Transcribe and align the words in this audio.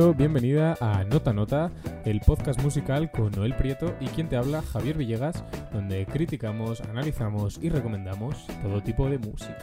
Bienvenida 0.00 0.78
a 0.80 1.04
Nota 1.04 1.34
Nota, 1.34 1.70
el 2.06 2.20
podcast 2.20 2.58
musical 2.62 3.10
con 3.10 3.30
Noel 3.32 3.54
Prieto 3.54 3.94
y 4.00 4.06
quien 4.06 4.30
te 4.30 4.36
habla, 4.36 4.62
Javier 4.62 4.96
Villegas, 4.96 5.44
donde 5.74 6.06
criticamos, 6.06 6.80
analizamos 6.80 7.58
y 7.60 7.68
recomendamos 7.68 8.46
todo 8.62 8.82
tipo 8.82 9.10
de 9.10 9.18
música. 9.18 9.58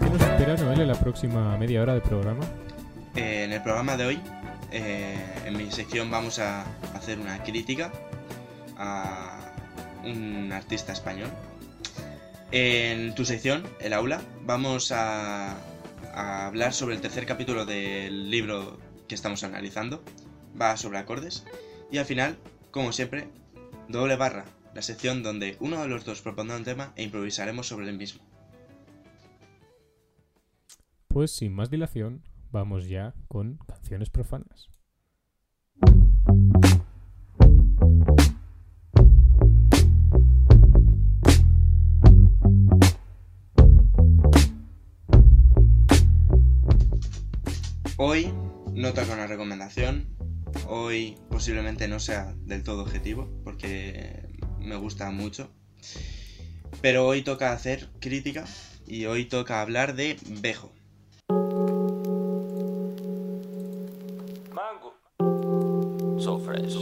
¿Qué 0.00 0.10
nos 0.10 0.20
espera 0.20 0.56
Noel 0.56 0.80
en 0.80 0.88
la 0.88 0.98
próxima 0.98 1.56
media 1.56 1.82
hora 1.82 1.94
de 1.94 2.00
programa? 2.00 2.44
Eh, 3.14 3.44
en 3.44 3.52
el 3.52 3.62
programa 3.62 3.96
de 3.96 4.06
hoy, 4.06 4.20
eh, 4.72 5.24
en 5.46 5.56
mi 5.56 5.70
sección 5.70 6.10
vamos 6.10 6.40
a 6.40 6.64
hacer 6.96 7.20
una 7.20 7.40
crítica 7.44 7.92
a 8.76 9.38
un 10.04 10.50
artista 10.52 10.92
español. 10.92 11.30
En 12.54 13.14
tu 13.14 13.24
sección, 13.24 13.64
el 13.80 13.94
aula, 13.94 14.20
vamos 14.44 14.92
a, 14.92 15.56
hablar 16.12 16.74
sobre 16.74 16.94
el 16.94 17.00
tercer 17.00 17.24
capítulo 17.24 17.64
del 17.64 18.30
libro 18.30 18.78
que 19.08 19.14
estamos 19.14 19.42
analizando. 19.42 20.04
Va 20.60 20.76
sobre 20.76 20.98
acordes. 20.98 21.46
Y 21.90 21.96
al 21.96 22.04
final, 22.04 22.36
como 22.70 22.92
siempre, 22.92 23.26
doble 23.88 24.16
barra, 24.16 24.44
la 24.74 24.82
sección 24.82 25.22
donde 25.22 25.56
uno 25.60 25.80
de 25.80 25.88
los 25.88 26.04
dos 26.04 26.20
propondrá 26.20 26.58
un 26.58 26.64
tema 26.64 26.92
e 26.94 27.04
improvisaremos 27.04 27.66
sobre 27.66 27.88
el 27.88 27.96
mismo. 27.96 28.22
Pues 31.08 31.30
sin 31.30 31.54
más 31.54 31.70
dilación, 31.70 32.22
vamos 32.50 32.86
ya 32.86 33.14
con 33.28 33.56
canciones 33.66 34.10
profanas. 34.10 34.68
No 48.82 48.92
toca 48.92 49.14
una 49.14 49.28
recomendación. 49.28 50.08
Hoy 50.66 51.16
posiblemente 51.30 51.86
no 51.86 52.00
sea 52.00 52.34
del 52.38 52.64
todo 52.64 52.82
objetivo 52.82 53.30
porque 53.44 54.28
me 54.58 54.74
gusta 54.74 55.08
mucho. 55.12 55.48
Pero 56.80 57.06
hoy 57.06 57.22
toca 57.22 57.52
hacer 57.52 57.90
crítica 58.00 58.44
y 58.84 59.04
hoy 59.04 59.26
toca 59.26 59.60
hablar 59.60 59.94
de 59.94 60.16
Bejo. 60.40 60.72
Mango. 64.52 64.98
So 66.20 66.40
fresh. 66.40 66.74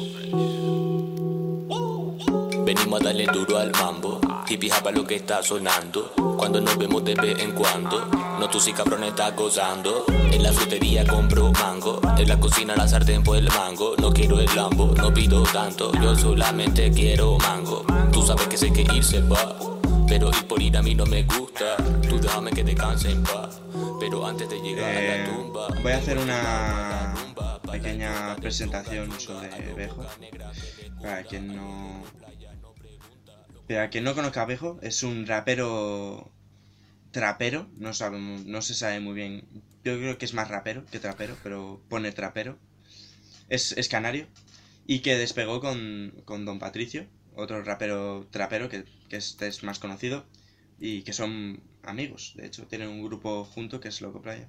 Venimos 2.64 3.00
a 3.02 3.04
darle 3.04 3.26
duro 3.26 3.58
al 3.58 3.72
mambo. 3.72 4.19
Hippie 4.50 4.68
japa 4.68 4.90
lo 4.90 5.06
que 5.06 5.14
está 5.14 5.44
sonando. 5.44 6.12
Cuando 6.36 6.60
nos 6.60 6.76
vemos 6.76 7.04
de 7.04 7.14
vez 7.14 7.38
en 7.38 7.52
cuando. 7.52 8.04
No 8.40 8.50
tú 8.50 8.58
sí 8.58 8.72
cabrón 8.72 9.04
estás 9.04 9.36
gozando. 9.36 10.04
En 10.08 10.42
la 10.42 10.52
frutería 10.52 11.06
compro 11.06 11.52
mango. 11.52 12.00
En 12.18 12.28
la 12.28 12.40
cocina 12.40 12.74
la 12.74 12.88
sartén 12.88 13.22
por 13.22 13.36
el 13.36 13.48
mango. 13.48 13.94
No 13.98 14.12
quiero 14.12 14.40
el 14.40 14.48
lambo, 14.56 14.92
no 14.96 15.14
pido 15.14 15.44
tanto. 15.44 15.92
Yo 16.02 16.16
solamente 16.16 16.90
quiero 16.90 17.38
mango. 17.38 17.84
Tú 18.12 18.22
sabes 18.22 18.48
que 18.48 18.56
sé 18.56 18.72
que 18.72 18.82
irse 18.92 19.20
va. 19.20 19.56
Pero 20.08 20.30
ir 20.30 20.46
por 20.48 20.60
ir 20.60 20.76
a 20.76 20.82
mí 20.82 20.96
no 20.96 21.06
me 21.06 21.22
gusta. 21.22 21.76
Tú 22.08 22.18
déjame 22.18 22.50
que 22.50 22.64
te 22.64 22.74
canse 22.74 23.12
en 23.12 23.22
paz. 23.22 23.60
Pero 24.00 24.26
antes 24.26 24.48
de 24.50 24.58
llegar 24.60 24.90
a 24.90 25.00
Eh, 25.00 25.18
la 25.28 25.32
tumba. 25.32 25.68
voy 25.80 25.92
a 25.92 25.96
hacer 25.98 26.18
una 26.18 27.14
pequeña 27.70 28.34
presentación 28.40 29.12
sobre 29.20 29.48
Bejo. 29.76 30.04
Para 31.00 31.22
quien 31.22 31.54
no. 31.54 32.02
Para 33.70 33.88
quien 33.88 34.02
no 34.02 34.16
conozca 34.16 34.42
a 34.42 34.46
Bejo, 34.46 34.80
es 34.82 35.04
un 35.04 35.28
rapero 35.28 36.32
trapero. 37.12 37.68
No 37.76 37.94
sabemos, 37.94 38.44
no 38.44 38.62
se 38.62 38.74
sabe 38.74 38.98
muy 38.98 39.14
bien. 39.14 39.46
Yo 39.84 39.96
creo 39.96 40.18
que 40.18 40.24
es 40.24 40.34
más 40.34 40.48
rapero 40.48 40.84
que 40.86 40.98
trapero, 40.98 41.36
pero 41.44 41.80
pone 41.88 42.10
trapero. 42.10 42.58
Es, 43.48 43.70
es 43.70 43.88
canario. 43.88 44.26
Y 44.88 45.02
que 45.02 45.16
despegó 45.16 45.60
con, 45.60 46.20
con 46.24 46.44
Don 46.44 46.58
Patricio, 46.58 47.06
otro 47.36 47.62
rapero 47.62 48.26
trapero 48.32 48.68
que, 48.68 48.86
que 49.08 49.16
este 49.16 49.46
es 49.46 49.62
más 49.62 49.78
conocido. 49.78 50.26
Y 50.80 51.02
que 51.02 51.12
son 51.12 51.62
amigos, 51.84 52.32
de 52.34 52.46
hecho. 52.46 52.66
Tienen 52.66 52.88
un 52.88 53.04
grupo 53.04 53.44
junto 53.44 53.78
que 53.78 53.86
es 53.86 54.00
Loco 54.00 54.20
Playa. 54.20 54.48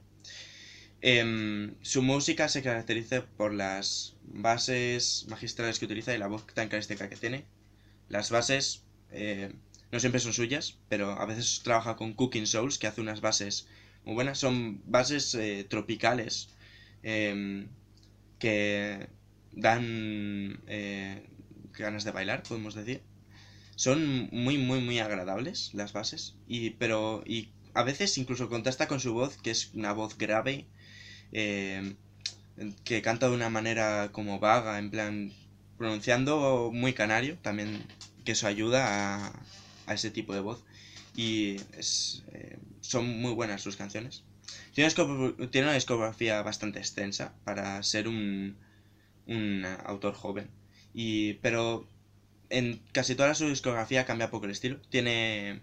Em, 1.02 1.76
su 1.84 2.02
música 2.02 2.50
se 2.50 2.64
caracteriza 2.64 3.24
por 3.38 3.53
las 3.53 4.16
bases 4.24 5.28
magistrales 5.30 5.78
que 5.78 5.86
utiliza 5.86 6.16
y 6.16 6.18
la 6.18 6.26
voz 6.26 6.48
tan 6.48 6.70
característica 6.70 7.08
que 7.08 7.18
tiene. 7.18 7.46
Las 8.09 8.32
bases 8.32 8.82
eh, 9.11 9.53
no 9.91 9.99
siempre 9.99 10.22
son 10.22 10.33
suyas, 10.33 10.77
pero 10.89 11.11
a 11.11 11.25
veces 11.25 11.61
trabaja 11.63 11.95
con 11.95 12.13
Cooking 12.13 12.47
Souls, 12.47 12.77
que 12.77 12.88
hace 12.88 13.01
unas 13.01 13.22
bases 13.22 13.67
muy 14.05 14.16
buenas. 14.16 14.39
Son 14.39 14.81
bases 14.85 15.35
eh, 15.35 15.66
tropicales 15.69 16.49
em, 17.03 17.67
que 18.39 19.09
dan 19.51 20.61
eh, 20.67 21.23
ganas 21.73 22.03
de 22.03 22.11
bailar, 22.11 22.44
podemos 22.44 22.73
decir. 22.75 23.01
Son 23.75 24.29
muy, 24.31 24.57
muy, 24.57 24.79
muy 24.81 24.99
agradables 24.99 25.73
las 25.73 25.93
bases, 25.93 26.35
y, 26.47 26.72
pero 26.72 27.23
y 27.25 27.51
a 27.73 27.83
veces 27.83 28.17
incluso 28.17 28.49
contrasta 28.49 28.88
con 28.88 28.99
su 28.99 29.13
voz, 29.13 29.38
que 29.38 29.51
es 29.51 29.73
una 29.73 29.93
voz 29.93 30.17
grave, 30.17 30.67
eh, 31.31 31.95
que 32.83 33.01
canta 33.01 33.29
de 33.29 33.35
una 33.35 33.49
manera 33.49 34.09
como 34.11 34.39
vaga, 34.39 34.78
en 34.79 34.91
plan 34.91 35.33
pronunciando 35.78 36.69
muy 36.73 36.93
canario, 36.93 37.38
también 37.39 37.88
que 38.26 38.34
eso 38.34 38.48
ayuda 38.48 39.28
a, 39.28 39.34
a 39.88 39.94
ese 39.94 40.12
tipo 40.12 40.34
de 40.34 40.42
voz. 40.42 40.64
Y 41.16 41.58
eh, 42.34 42.58
son 42.82 43.08
muy 43.22 43.34
buenas 43.34 43.62
sus 43.62 43.76
canciones. 43.76 44.24
Tiene, 44.74 44.86
una 44.86 44.88
disco- 44.88 45.50
tiene 45.50 45.68
una 45.68 45.76
discografía 45.76 46.42
bastante 46.42 46.80
extensa 46.80 47.34
para 47.44 47.82
ser 47.84 48.08
un, 48.08 48.58
un 49.28 49.66
autor 49.86 50.14
joven. 50.16 50.50
Y, 50.94 51.36
pero 51.36 51.88
en 52.50 52.82
casi 52.94 53.16
toda 53.16 53.36
su 53.36 53.48
discografía 53.50 54.06
cambia 54.06 54.32
poco 54.32 54.46
el 54.46 54.52
estilo. 54.52 54.82
Tiene 54.90 55.62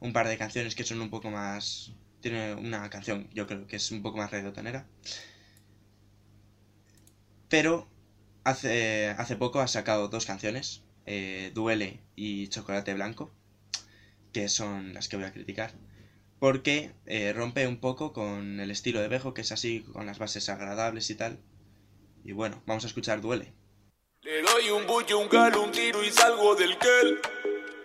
un 0.00 0.12
par 0.12 0.28
de 0.28 0.38
canciones 0.38 0.74
que 0.74 0.84
son 0.84 1.00
un 1.00 1.10
poco 1.10 1.30
más... 1.30 1.92
Tiene 2.20 2.54
una 2.54 2.90
canción, 2.90 3.28
yo 3.34 3.46
creo 3.46 3.66
que 3.66 3.76
es 3.76 3.90
un 3.92 4.02
poco 4.02 4.18
más 4.18 4.30
reggaetonera. 4.30 4.86
Pero 7.48 7.88
hace, 8.44 9.08
hace 9.18 9.36
poco 9.36 9.60
ha 9.60 9.68
sacado 9.68 10.08
dos 10.08 10.26
canciones, 10.26 10.82
eh, 11.06 11.50
Duele 11.54 12.00
y 12.14 12.48
Chocolate 12.48 12.94
Blanco, 12.94 13.30
que 14.32 14.48
son 14.48 14.92
las 14.92 15.08
que 15.08 15.16
voy 15.16 15.26
a 15.26 15.32
criticar. 15.32 15.72
Porque 16.38 16.92
eh, 17.06 17.32
rompe 17.32 17.66
un 17.66 17.80
poco 17.80 18.12
con 18.12 18.60
el 18.60 18.70
estilo 18.70 19.00
de 19.00 19.08
Bejo, 19.08 19.32
que 19.32 19.40
es 19.40 19.52
así, 19.52 19.80
con 19.92 20.04
las 20.04 20.18
bases 20.18 20.48
agradables 20.48 21.08
y 21.10 21.14
tal. 21.14 21.38
Y 22.24 22.32
bueno, 22.32 22.62
vamos 22.66 22.84
a 22.84 22.88
escuchar 22.88 23.20
Duele. 23.20 23.54
Le 24.22 24.42
doy 24.42 24.70
un 24.70 24.86
bullo, 24.86 25.18
un 25.20 25.28
galo, 25.28 25.62
un 25.62 25.70
tiro 25.70 26.02
y 26.02 26.10
salgo 26.10 26.54
del 26.56 26.76
kel. 26.78 27.20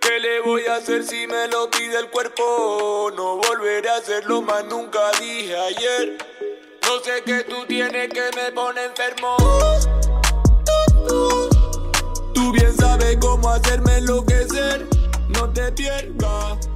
¿Qué 0.01 0.19
le 0.19 0.41
voy 0.41 0.65
a 0.65 0.77
hacer 0.77 1.03
si 1.03 1.27
me 1.27 1.47
lo 1.47 1.69
pide 1.69 1.99
el 1.99 2.09
cuerpo? 2.09 3.11
No 3.15 3.37
volveré 3.37 3.87
a 3.87 3.97
hacerlo 3.97 4.41
más 4.41 4.65
nunca, 4.65 4.99
dije 5.19 5.55
ayer. 5.55 6.17
No 6.81 6.99
sé 6.99 7.21
qué 7.23 7.43
tú 7.43 7.65
tienes 7.67 8.09
que 8.09 8.31
me 8.35 8.51
pone 8.51 8.83
enfermo. 8.83 9.37
Tú 12.51 12.57
bien 12.57 12.75
sabes 12.75 13.15
cómo 13.21 13.49
hacerme 13.49 13.99
enloquecer. 13.99 14.85
No 15.29 15.53
te 15.53 15.71
pierdas, 15.71 16.69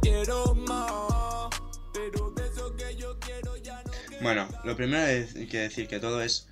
quiero 0.00 0.54
más. 0.54 1.50
Pero 1.92 2.30
de 2.30 2.46
eso 2.46 2.74
que 2.74 2.96
yo 2.96 3.18
quiero 3.20 3.54
ya 3.58 3.82
no 3.84 3.92
quiero. 4.08 4.22
Bueno, 4.22 4.48
lo 4.64 4.74
primero 4.74 5.04
que 5.50 5.58
decir 5.58 5.86
que 5.86 6.00
todo 6.00 6.22
es 6.22 6.48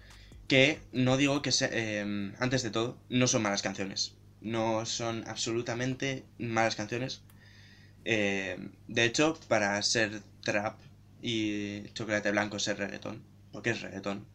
que 0.47 0.79
no 0.93 1.17
digo 1.17 1.41
que 1.41 1.53
se- 1.53 1.71
eh, 1.73 2.35
antes 2.39 2.63
de 2.65 2.69
todo, 2.71 2.99
no 3.09 3.27
son 3.27 3.45
malas 3.45 3.63
canciones. 3.63 4.13
No 4.43 4.85
son 4.85 5.25
absolutamente 5.27 6.27
malas 6.39 6.77
canciones. 6.77 7.23
Eh, 8.05 8.59
de 8.89 9.05
hecho, 9.07 9.39
para 9.49 9.81
ser 9.83 10.21
trap 10.43 10.79
y 11.23 11.89
chocolate 11.95 12.31
blanco 12.31 12.59
ser 12.59 12.77
reggaetón, 12.77 13.23
porque 13.53 13.71
es 13.71 13.81
reggaetón. 13.81 14.27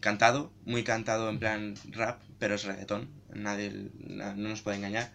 Cantado, 0.00 0.50
muy 0.64 0.82
cantado 0.82 1.30
en 1.30 1.38
plan 1.38 1.74
rap, 1.92 2.20
pero 2.40 2.56
es 2.56 2.64
reggaetón. 2.64 3.16
Nadie 3.34 3.90
na- 3.98 4.34
no 4.34 4.48
nos 4.50 4.62
puede 4.62 4.76
engañar. 4.78 5.12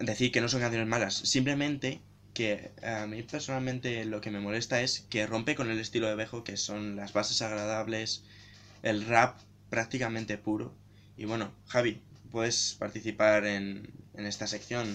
Decir 0.00 0.30
que 0.32 0.40
no 0.40 0.48
son 0.48 0.60
canciones 0.60 0.88
malas, 0.88 1.14
simplemente 1.14 2.00
que 2.32 2.70
a 2.82 3.06
mí 3.06 3.22
personalmente 3.22 4.04
lo 4.04 4.20
que 4.20 4.30
me 4.30 4.40
molesta 4.40 4.80
es 4.80 5.00
que 5.10 5.26
rompe 5.26 5.56
con 5.56 5.70
el 5.70 5.78
estilo 5.80 6.06
de 6.08 6.14
Bejo, 6.14 6.44
que 6.44 6.56
son 6.56 6.94
las 6.96 7.12
bases 7.12 7.42
agradables, 7.42 8.22
el 8.82 9.04
rap 9.06 9.38
prácticamente 9.70 10.38
puro. 10.38 10.72
Y 11.16 11.24
bueno, 11.26 11.52
Javi, 11.68 12.00
puedes 12.30 12.76
participar 12.78 13.46
en, 13.46 13.90
en 14.14 14.26
esta 14.26 14.46
sección, 14.46 14.86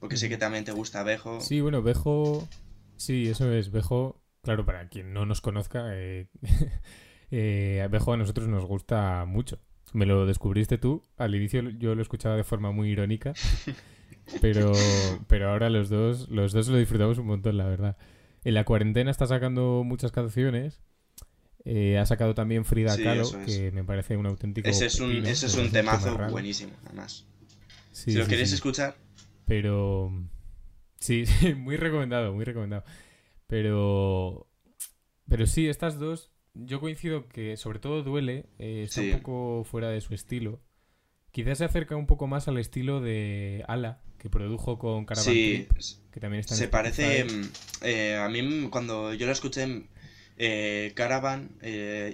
porque 0.00 0.16
sé 0.16 0.28
que 0.28 0.36
también 0.38 0.64
te 0.64 0.72
gusta 0.72 1.02
Bejo. 1.02 1.34
Sí, 1.38 1.60
bueno, 1.60 1.82
Bejo. 1.82 2.48
Sí, 2.96 3.28
eso 3.28 3.52
es. 3.52 3.70
Bejo, 3.70 4.22
claro, 4.42 4.64
para 4.66 4.88
quien 4.88 5.12
no 5.12 5.26
nos 5.26 5.40
conozca, 5.40 5.90
eh, 5.94 6.28
eh, 7.30 7.88
Bejo 7.90 8.12
a 8.12 8.16
nosotros 8.16 8.48
nos 8.48 8.64
gusta 8.66 9.24
mucho. 9.26 9.58
Me 9.92 10.06
lo 10.06 10.26
descubriste 10.26 10.78
tú. 10.78 11.04
Al 11.16 11.34
inicio 11.34 11.68
yo 11.70 11.94
lo 11.94 12.02
escuchaba 12.02 12.36
de 12.36 12.44
forma 12.44 12.72
muy 12.72 12.90
irónica. 12.90 13.34
Pero, 14.40 14.72
pero 15.26 15.50
ahora 15.50 15.70
los 15.70 15.88
dos, 15.88 16.28
los 16.28 16.52
dos 16.52 16.68
lo 16.68 16.78
disfrutamos 16.78 17.18
un 17.18 17.26
montón, 17.26 17.56
la 17.56 17.64
verdad. 17.64 17.96
En 18.44 18.54
la 18.54 18.64
cuarentena 18.64 19.10
está 19.10 19.26
sacando 19.26 19.82
muchas 19.84 20.12
canciones. 20.12 20.80
Eh, 21.64 21.98
ha 21.98 22.06
sacado 22.06 22.34
también 22.34 22.64
Frida 22.64 22.94
Sí, 22.94 23.02
Kahlo, 23.02 23.22
es. 23.22 23.32
que 23.44 23.70
me 23.72 23.84
parece 23.84 24.16
un 24.16 24.26
auténtico. 24.26 24.68
Ese 24.68 24.86
es 24.86 25.00
un, 25.00 25.08
pepino, 25.10 25.28
ese 25.28 25.46
es 25.46 25.56
un 25.56 25.70
temazo 25.70 26.16
buenísimo, 26.30 26.72
además. 26.86 27.26
Sí, 27.92 28.12
si 28.12 28.18
lo 28.18 28.24
sí, 28.24 28.30
queréis 28.30 28.50
sí. 28.50 28.54
escuchar, 28.54 28.96
Pero. 29.46 30.12
Sí, 30.98 31.26
sí, 31.26 31.54
muy 31.54 31.76
recomendado, 31.76 32.32
muy 32.32 32.44
recomendado. 32.44 32.84
Pero. 33.46 34.48
Pero 35.28 35.46
sí, 35.46 35.68
estas 35.68 35.98
dos. 35.98 36.30
Yo 36.54 36.80
coincido 36.80 37.28
que, 37.28 37.56
sobre 37.56 37.78
todo, 37.78 38.02
duele. 38.02 38.46
eh, 38.58 38.82
está 38.84 39.00
Sí. 39.00 39.10
un 39.12 39.18
poco 39.18 39.64
fuera 39.64 39.88
de 39.90 40.00
su 40.00 40.14
estilo. 40.14 40.60
Quizás 41.32 41.58
se 41.58 41.64
acerca 41.64 41.96
un 41.96 42.06
poco 42.06 42.26
más 42.26 42.48
al 42.48 42.58
estilo 42.58 43.00
de 43.00 43.64
Ala, 43.68 44.00
que 44.18 44.28
produjo 44.30 44.78
con 44.78 45.04
Caravan 45.06 45.32
sí, 45.32 45.66
Trip, 45.68 45.70
que 46.10 46.20
también 46.20 46.40
está 46.40 46.54
en 46.54 46.58
se 46.58 46.68
parece. 46.68 47.24
mm, 47.24 47.52
eh, 47.82 48.16
a 48.16 48.28
mí, 48.28 48.42
mm, 48.42 48.70
cuando 48.70 49.14
yo 49.14 49.26
lo 49.26 49.32
escuché, 49.32 49.84
eh, 50.38 50.92
Caravan 50.94 51.50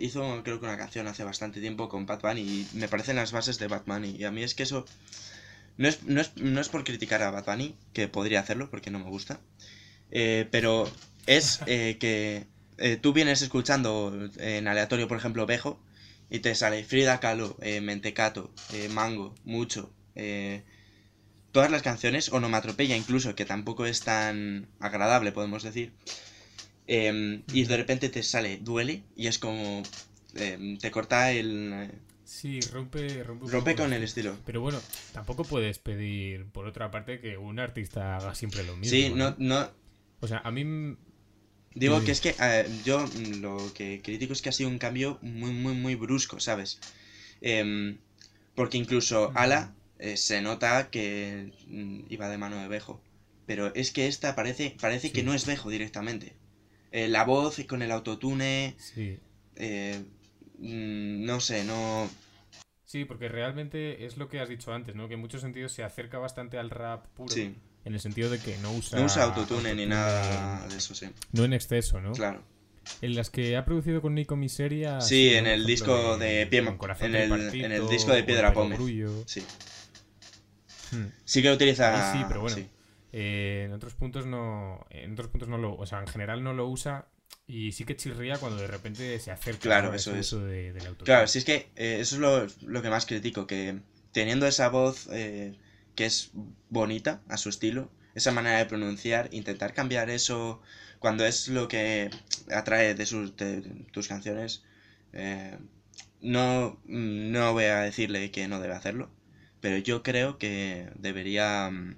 hizo, 0.00 0.42
creo 0.44 0.60
que 0.60 0.66
una 0.66 0.76
canción 0.76 1.06
hace 1.06 1.24
bastante 1.24 1.60
tiempo 1.60 1.88
con 1.88 2.04
Bunny 2.06 2.40
y 2.42 2.66
me 2.74 2.88
parecen 2.88 3.16
las 3.16 3.32
bases 3.32 3.58
de 3.58 3.68
Bunny. 3.68 4.16
Y 4.18 4.24
a 4.24 4.30
mí 4.30 4.42
es 4.42 4.54
que 4.54 4.64
eso. 4.64 4.84
No 5.78 5.88
es, 5.88 6.04
no 6.04 6.20
es, 6.20 6.36
no 6.36 6.60
es 6.60 6.68
por 6.68 6.84
criticar 6.84 7.22
a 7.22 7.40
Bunny, 7.42 7.74
que 7.92 8.08
podría 8.08 8.40
hacerlo 8.40 8.70
porque 8.70 8.90
no 8.90 8.98
me 8.98 9.06
gusta. 9.10 9.40
eh, 10.10 10.46
pero 10.50 10.88
es 11.26 11.58
que 11.66 12.46
eh, 12.78 12.96
tú 12.96 13.12
vienes 13.12 13.42
escuchando 13.42 14.28
en 14.38 14.68
aleatorio, 14.68 15.08
por 15.08 15.16
ejemplo, 15.18 15.46
Bejo, 15.46 15.80
y 16.30 16.40
te 16.40 16.54
sale 16.54 16.84
Frida 16.84 17.20
Kahlo, 17.20 17.56
eh, 17.60 17.80
Mentecato, 17.80 18.52
eh, 18.72 18.88
Mango, 18.88 19.34
Mucho, 19.44 19.92
eh, 20.14 20.62
todas 21.52 21.70
las 21.70 21.82
canciones, 21.82 22.32
Onomatopeya 22.32 22.96
incluso, 22.96 23.34
que 23.34 23.44
tampoco 23.44 23.86
es 23.86 24.00
tan 24.02 24.68
agradable, 24.80 25.32
podemos 25.32 25.62
decir. 25.62 25.92
eh, 26.86 27.42
y 27.52 27.64
de 27.64 27.76
repente 27.76 28.08
te 28.08 28.22
sale 28.22 28.58
Duele 28.58 29.02
y 29.16 29.26
es 29.26 29.38
como... 29.38 29.82
eh, 30.34 30.78
te 30.80 30.90
corta 30.90 31.32
el... 31.32 31.72
eh, 31.74 31.90
Sí, 32.24 32.60
rompe, 32.72 33.22
rompe, 33.22 33.46
rompe 33.52 33.76
con 33.76 33.92
el 33.92 33.98
el 33.98 34.02
estilo. 34.02 34.36
Pero 34.44 34.60
bueno, 34.60 34.80
tampoco 35.12 35.44
puedes 35.44 35.78
pedir, 35.78 36.46
por 36.46 36.66
otra 36.66 36.90
parte, 36.90 37.20
que 37.20 37.38
un 37.38 37.60
artista 37.60 38.16
haga 38.16 38.34
siempre 38.34 38.64
lo 38.64 38.76
mismo. 38.76 38.90
Sí, 38.90 39.12
no, 39.14 39.36
no, 39.38 39.70
O 40.20 40.26
sea, 40.26 40.38
a 40.38 40.50
mí. 40.50 40.96
Digo 41.76 42.02
que 42.02 42.10
es 42.10 42.22
que 42.22 42.34
eh, 42.40 42.66
yo 42.86 43.06
mm, 43.06 43.40
lo 43.42 43.58
que 43.74 44.00
critico 44.02 44.32
es 44.32 44.40
que 44.40 44.48
ha 44.48 44.52
sido 44.52 44.70
un 44.70 44.78
cambio 44.78 45.18
muy, 45.20 45.52
muy, 45.52 45.74
muy 45.74 45.94
brusco, 45.94 46.40
¿sabes? 46.40 46.80
Em, 47.42 47.98
porque 48.54 48.78
incluso 48.78 49.30
Ala 49.34 49.74
eh, 49.98 50.16
se 50.16 50.40
nota 50.40 50.88
que 50.90 51.52
mm, 51.68 52.00
iba 52.08 52.30
de 52.30 52.38
mano 52.38 52.56
de 52.56 52.68
Bejo. 52.68 52.98
Pero 53.46 53.74
es 53.74 53.92
que 53.92 54.06
esta 54.06 54.34
parece, 54.34 54.74
parece 54.80 55.12
que 55.12 55.22
no 55.22 55.34
es 55.34 55.44
Bejo 55.46 55.68
directamente. 55.68 56.32
Eh, 56.92 57.08
la 57.08 57.24
voz 57.24 57.62
con 57.68 57.82
el 57.82 57.92
autotune, 57.92 58.74
Sí. 58.78 59.18
eh, 59.56 60.02
mm, 60.58 61.26
no 61.26 61.40
sé, 61.40 61.64
no... 61.64 62.08
Sí, 62.86 63.04
porque 63.04 63.28
realmente 63.28 64.06
es 64.06 64.16
lo 64.16 64.28
que 64.28 64.40
has 64.40 64.48
dicho 64.48 64.72
antes, 64.72 64.94
¿no? 64.94 65.08
Que 65.08 65.14
en 65.14 65.20
muchos 65.20 65.42
sentidos 65.42 65.72
se 65.72 65.82
acerca 65.82 66.18
bastante 66.18 66.56
al 66.56 66.70
rap 66.70 67.06
puro. 67.08 67.34
Sí, 67.34 67.54
En 67.86 67.94
el 67.94 68.00
sentido 68.00 68.28
de 68.28 68.38
que 68.38 68.58
no 68.58 68.72
usa. 68.72 68.98
no 68.98 69.06
usa 69.06 69.22
autotune 69.22 69.74
ni 69.74 69.86
nada 69.86 70.66
de 70.68 70.76
eso, 70.76 70.94
sí. 70.94 71.06
No 71.32 71.44
en 71.44 71.52
exceso, 71.54 72.00
¿no? 72.00 72.12
Claro. 72.12 72.42
En 73.00 73.14
las 73.14 73.30
que 73.30 73.56
ha 73.56 73.64
producido 73.64 74.02
con 74.02 74.14
Nico 74.14 74.36
Miseria. 74.36 75.00
Sí, 75.00 75.32
en 75.34 75.46
el 75.46 75.64
disco 75.66 76.18
de 76.18 76.46
Pie- 76.50 76.64
Con 76.64 76.76
Corazón 76.78 77.14
en 77.16 77.32
en 77.32 77.72
el 77.72 77.88
disco 77.88 78.12
de 78.12 78.22
Piedra 78.24 78.52
Pómez. 78.52 78.78
Sí. 79.26 79.42
Hmm. 80.92 81.06
Sí 81.24 81.42
que 81.42 81.50
utiliza... 81.50 82.12
Ahí 82.12 82.18
sí, 82.18 82.24
pero 82.28 82.40
bueno. 82.40 82.56
sí. 82.56 82.66
Eh, 83.12 83.64
en 83.66 83.72
otros 83.72 83.94
puntos 83.94 84.26
no. 84.26 84.84
En 84.90 85.12
otros 85.12 85.28
puntos 85.28 85.48
no 85.48 85.56
lo. 85.56 85.74
O 85.76 85.86
sea, 85.86 86.00
en 86.00 86.06
general 86.06 86.42
no 86.44 86.52
lo 86.52 86.68
usa. 86.68 87.06
Y 87.46 87.72
sí 87.72 87.84
que 87.84 87.96
chirría 87.96 88.36
cuando 88.38 88.60
de 88.60 88.66
repente 88.66 89.18
se 89.20 89.30
acerca 89.30 89.60
Claro, 89.60 89.94
eso 89.94 90.12
es. 90.14 90.32
uso 90.32 90.44
de, 90.44 90.72
del 90.72 90.86
autotune. 90.86 91.06
Claro, 91.06 91.26
si 91.28 91.38
es 91.38 91.44
que 91.44 91.68
eh, 91.76 91.98
eso 92.00 92.16
es 92.16 92.20
lo, 92.20 92.46
lo 92.68 92.82
que 92.82 92.90
más 92.90 93.06
critico, 93.06 93.46
que 93.46 93.78
teniendo 94.12 94.46
esa 94.46 94.68
voz 94.68 95.08
eh, 95.12 95.54
que 95.96 96.06
es 96.06 96.32
bonita 96.70 97.22
a 97.28 97.36
su 97.38 97.48
estilo, 97.50 97.90
esa 98.14 98.32
manera 98.32 98.58
de 98.58 98.66
pronunciar, 98.66 99.28
intentar 99.32 99.74
cambiar 99.74 100.10
eso 100.10 100.62
cuando 101.00 101.26
es 101.26 101.48
lo 101.48 101.68
que 101.68 102.10
atrae 102.50 102.94
de, 102.94 103.06
sus, 103.06 103.36
de 103.36 103.62
tus 103.92 104.08
canciones, 104.08 104.64
eh, 105.12 105.58
no, 106.20 106.80
no 106.86 107.52
voy 107.54 107.64
a 107.64 107.80
decirle 107.80 108.30
que 108.30 108.48
no 108.48 108.60
debe 108.60 108.74
hacerlo, 108.74 109.10
pero 109.60 109.78
yo 109.78 110.02
creo 110.02 110.38
que 110.38 110.90
debería 110.96 111.70
mm, 111.70 111.96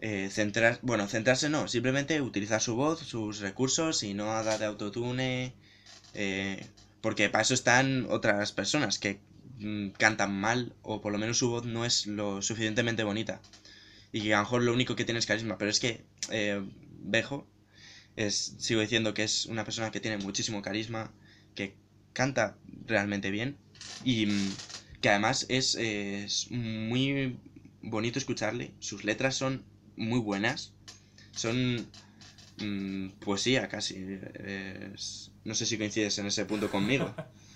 eh, 0.00 0.28
centrar, 0.30 0.78
bueno, 0.82 1.06
centrarse 1.08 1.48
no, 1.48 1.68
simplemente 1.68 2.20
utilizar 2.20 2.60
su 2.60 2.76
voz, 2.76 3.00
sus 3.00 3.40
recursos 3.40 4.02
y 4.02 4.14
no 4.14 4.26
dar 4.44 4.58
de 4.58 4.64
autotune. 4.66 5.54
eh, 6.14 6.66
porque 7.02 7.30
para 7.30 7.42
eso 7.42 7.54
están 7.54 8.06
otras 8.10 8.52
personas 8.52 8.98
que 8.98 9.20
mm, 9.58 9.90
cantan 9.98 10.32
mal 10.38 10.74
o 10.82 11.00
por 11.00 11.12
lo 11.12 11.18
menos 11.18 11.38
su 11.38 11.50
voz 11.50 11.64
no 11.64 11.84
es 11.84 12.06
lo 12.06 12.42
suficientemente 12.42 13.04
bonita. 13.04 13.40
Y 14.12 14.22
que 14.22 14.34
a 14.34 14.38
lo 14.38 14.44
mejor 14.44 14.62
lo 14.62 14.72
único 14.72 14.96
que 14.96 15.04
tiene 15.04 15.18
es 15.20 15.26
carisma. 15.26 15.58
Pero 15.58 15.70
es 15.70 15.80
que 15.80 16.04
eh, 16.30 16.62
Bejo 17.00 17.46
es, 18.16 18.54
sigo 18.58 18.80
diciendo 18.80 19.14
que 19.14 19.22
es 19.24 19.46
una 19.46 19.64
persona 19.64 19.90
que 19.90 20.00
tiene 20.00 20.18
muchísimo 20.18 20.62
carisma, 20.62 21.12
que 21.54 21.74
canta 22.12 22.56
realmente 22.86 23.30
bien 23.30 23.56
y 24.04 24.26
mm, 24.26 24.50
que 25.00 25.08
además 25.10 25.46
es, 25.48 25.74
eh, 25.76 26.24
es 26.24 26.50
muy 26.50 27.36
bonito 27.82 28.18
escucharle. 28.18 28.72
Sus 28.80 29.04
letras 29.04 29.36
son 29.36 29.62
muy 29.96 30.18
buenas. 30.20 30.72
Son 31.36 31.86
mm, 32.58 33.08
poesía 33.20 33.68
casi. 33.68 33.96
Es- 34.94 35.30
no 35.44 35.54
sé 35.54 35.64
si 35.66 35.78
coincides 35.78 36.18
en 36.18 36.26
ese 36.26 36.44
punto 36.44 36.70
conmigo. 36.70 37.14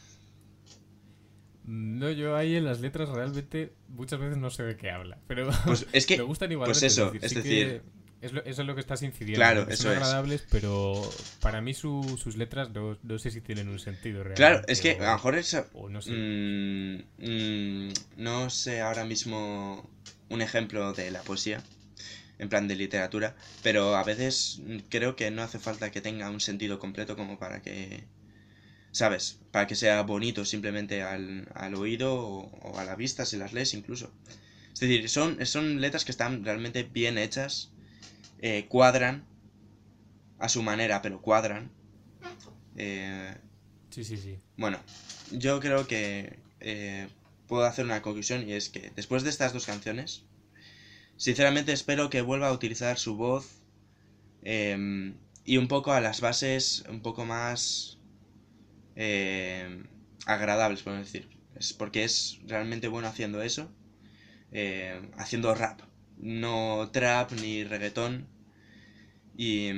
No, 1.64 2.11
yo 2.11 2.37
ahí 2.37 2.56
en 2.56 2.64
las 2.64 2.81
letras 2.81 3.09
realmente 3.09 3.73
muchas 3.88 4.19
veces 4.19 4.37
no 4.37 4.50
sé 4.50 4.64
de 4.64 4.76
qué 4.76 4.91
habla. 4.91 5.19
Pero 5.29 5.49
Pues 5.67 5.87
es 5.93 6.06
que 6.06 6.17
me 6.17 6.25
gustan 6.25 6.50
igualmente. 6.53 6.81
pues 6.81 6.93
eso, 6.93 7.12
es 7.14 7.23
es 7.25 7.35
decir, 7.35 7.82
sí 7.82 7.88
es 8.20 8.32
lo- 8.32 8.44
eso 8.44 8.62
es 8.62 8.67
lo 8.69 8.75
que 8.75 8.81
estás 8.81 9.03
incidiendo. 9.03 9.37
Claro, 9.41 9.62
son 9.62 9.70
es. 9.73 9.81
agradables, 9.87 10.44
pero 10.50 11.03
para 11.41 11.61
mí 11.61 11.75
su- 11.75 12.19
sus 12.23 12.37
letras 12.37 12.70
no, 12.70 12.97
no 13.03 13.19
sé 13.19 13.31
si 13.31 13.41
tienen 13.41 13.69
un 13.69 13.79
sentido 13.81 14.22
real. 14.22 14.37
Claro, 14.37 14.63
es 14.69 14.81
que 14.81 14.93
a 14.93 15.06
lo 15.06 15.13
mejor 15.13 15.34
es... 15.37 15.56
O 15.75 15.89
no 15.89 16.01
sé. 16.03 16.13
mm, 16.13 17.03
mm, 17.19 17.93
no 18.19 18.48
sé 18.51 18.81
ahora 18.81 19.05
mismo 19.05 19.89
un 20.29 20.41
ejemplo 20.43 20.93
de 20.93 21.10
la 21.10 21.20
poesía, 21.22 21.63
en 22.39 22.48
plan 22.48 22.67
de 22.69 22.77
literatura, 22.77 23.34
pero 23.63 23.94
a 23.96 24.05
veces 24.05 24.63
creo 24.89 25.15
que 25.17 25.31
no 25.31 25.43
hace 25.43 25.58
falta 25.58 25.91
que 25.91 26.01
tenga 26.01 26.31
un 26.31 26.41
sentido 26.41 26.79
completo 26.79 27.17
como 27.17 27.39
para 27.39 27.60
que... 27.63 28.05
¿Sabes? 28.93 29.41
Para 29.51 29.67
que 29.67 29.75
sea 29.77 30.03
bonito 30.03 30.44
simplemente 30.44 31.03
al, 31.03 31.49
al 31.55 31.75
oído 31.75 32.15
o, 32.15 32.51
o 32.63 32.79
a 32.79 32.84
la 32.84 32.96
vista 32.96 33.25
si 33.27 33.37
las 33.39 33.53
lees 33.53 33.75
incluso. 33.75 34.13
Es 34.75 34.81
decir, 34.81 35.08
son, 35.08 35.44
son 35.46 35.81
letras 35.81 36.05
que 36.05 36.13
están 36.13 36.44
realmente 36.44 36.84
bien 36.84 37.19
hechas, 37.19 37.72
eh, 38.41 38.67
cuadran 38.69 39.25
a 40.39 40.49
su 40.49 40.63
manera, 40.63 41.01
pero 41.03 41.22
cuadran. 41.22 41.70
Eh, 42.77 43.34
Sí, 43.91 44.05
sí, 44.05 44.17
sí. 44.17 44.39
bueno, 44.56 44.79
yo 45.31 45.61
creo 45.61 45.87
que 45.87 46.39
eh, 46.61 47.08
puedo 47.46 47.65
hacer 47.65 47.84
una 47.84 48.03
conclusión 48.03 48.49
y 48.49 48.53
es 48.55 48.69
que 48.70 48.91
después 48.96 49.22
de 49.22 49.31
estas 49.31 49.53
dos 49.53 49.67
canciones, 49.67 50.25
sinceramente 51.17 51.72
espero 51.72 52.11
que 52.11 52.22
vuelva 52.22 52.49
a 52.49 52.53
utilizar 52.53 52.99
su 52.99 53.17
voz 53.17 53.63
em, 54.43 55.15
y 55.44 55.56
un 55.58 55.69
poco 55.69 55.93
a 55.93 56.01
las 56.01 56.20
bases 56.20 56.84
un 56.89 57.03
poco 57.03 57.25
más 57.25 57.99
em, 58.96 59.87
agradables, 60.27 60.82
podemos 60.82 61.06
decir. 61.06 61.29
Es 61.56 61.72
porque 61.72 62.05
es 62.05 62.39
realmente 62.46 62.89
bueno 62.89 63.08
haciendo 63.08 63.43
eso, 63.43 63.70
em, 64.53 65.11
haciendo 65.17 65.55
rap, 65.55 65.81
no 66.19 66.91
trap 66.93 67.32
ni 67.32 67.65
reggaetón. 67.65 68.27
Y, 69.37 69.70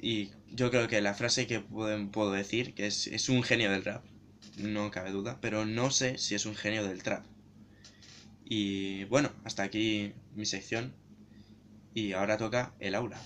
y 0.00 0.30
yo 0.52 0.70
creo 0.70 0.88
que 0.88 1.00
la 1.00 1.14
frase 1.14 1.46
que 1.46 1.60
puedo, 1.60 2.10
puedo 2.10 2.32
decir, 2.32 2.74
que 2.74 2.86
es, 2.86 3.06
es 3.06 3.28
un 3.28 3.42
genio 3.42 3.70
del 3.70 3.84
rap, 3.84 4.04
no 4.58 4.90
cabe 4.90 5.10
duda, 5.10 5.38
pero 5.40 5.66
no 5.66 5.90
sé 5.90 6.18
si 6.18 6.34
es 6.34 6.46
un 6.46 6.54
genio 6.54 6.84
del 6.86 7.02
trap. 7.02 7.24
Y 8.44 9.04
bueno, 9.04 9.30
hasta 9.44 9.62
aquí 9.62 10.12
mi 10.34 10.46
sección. 10.46 10.92
Y 11.94 12.12
ahora 12.12 12.36
toca 12.36 12.74
el 12.80 12.94
aula. 12.94 13.18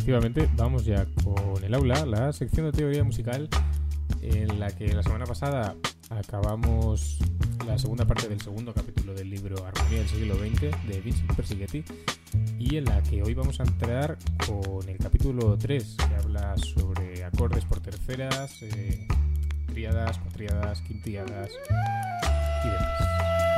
Efectivamente, 0.00 0.48
vamos 0.56 0.86
ya 0.86 1.06
con 1.22 1.62
el 1.62 1.74
aula, 1.74 2.06
la 2.06 2.32
sección 2.32 2.64
de 2.64 2.72
teoría 2.72 3.04
musical 3.04 3.50
en 4.22 4.58
la 4.58 4.74
que 4.74 4.94
la 4.94 5.02
semana 5.02 5.26
pasada 5.26 5.76
acabamos 6.08 7.18
la 7.66 7.78
segunda 7.78 8.06
parte 8.06 8.26
del 8.26 8.40
segundo 8.40 8.72
capítulo 8.72 9.12
del 9.12 9.28
libro 9.28 9.62
Armonía 9.66 9.98
del 9.98 10.08
siglo 10.08 10.36
XX 10.36 10.88
de 10.88 11.00
Vincent 11.04 11.34
Persighetti 11.34 11.84
y 12.58 12.76
en 12.76 12.86
la 12.86 13.02
que 13.02 13.22
hoy 13.22 13.34
vamos 13.34 13.60
a 13.60 13.64
entrar 13.64 14.16
con 14.46 14.88
el 14.88 14.96
capítulo 14.96 15.58
3 15.58 15.96
que 15.98 16.14
habla 16.16 16.56
sobre 16.56 17.22
acordes 17.22 17.66
por 17.66 17.80
terceras, 17.80 18.62
eh, 18.62 19.06
tríadas, 19.66 20.16
cuatriadas, 20.16 20.80
quintiadas 20.80 21.50
y 22.64 22.68
demás. 22.68 23.49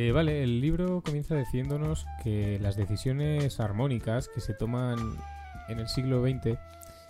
Eh, 0.00 0.12
vale, 0.12 0.44
el 0.44 0.60
libro 0.60 1.02
comienza 1.04 1.34
diciéndonos 1.34 2.06
que 2.22 2.60
las 2.60 2.76
decisiones 2.76 3.58
armónicas 3.58 4.28
que 4.28 4.40
se 4.40 4.54
toman 4.54 4.96
en 5.68 5.80
el 5.80 5.88
siglo 5.88 6.22
XX 6.22 6.56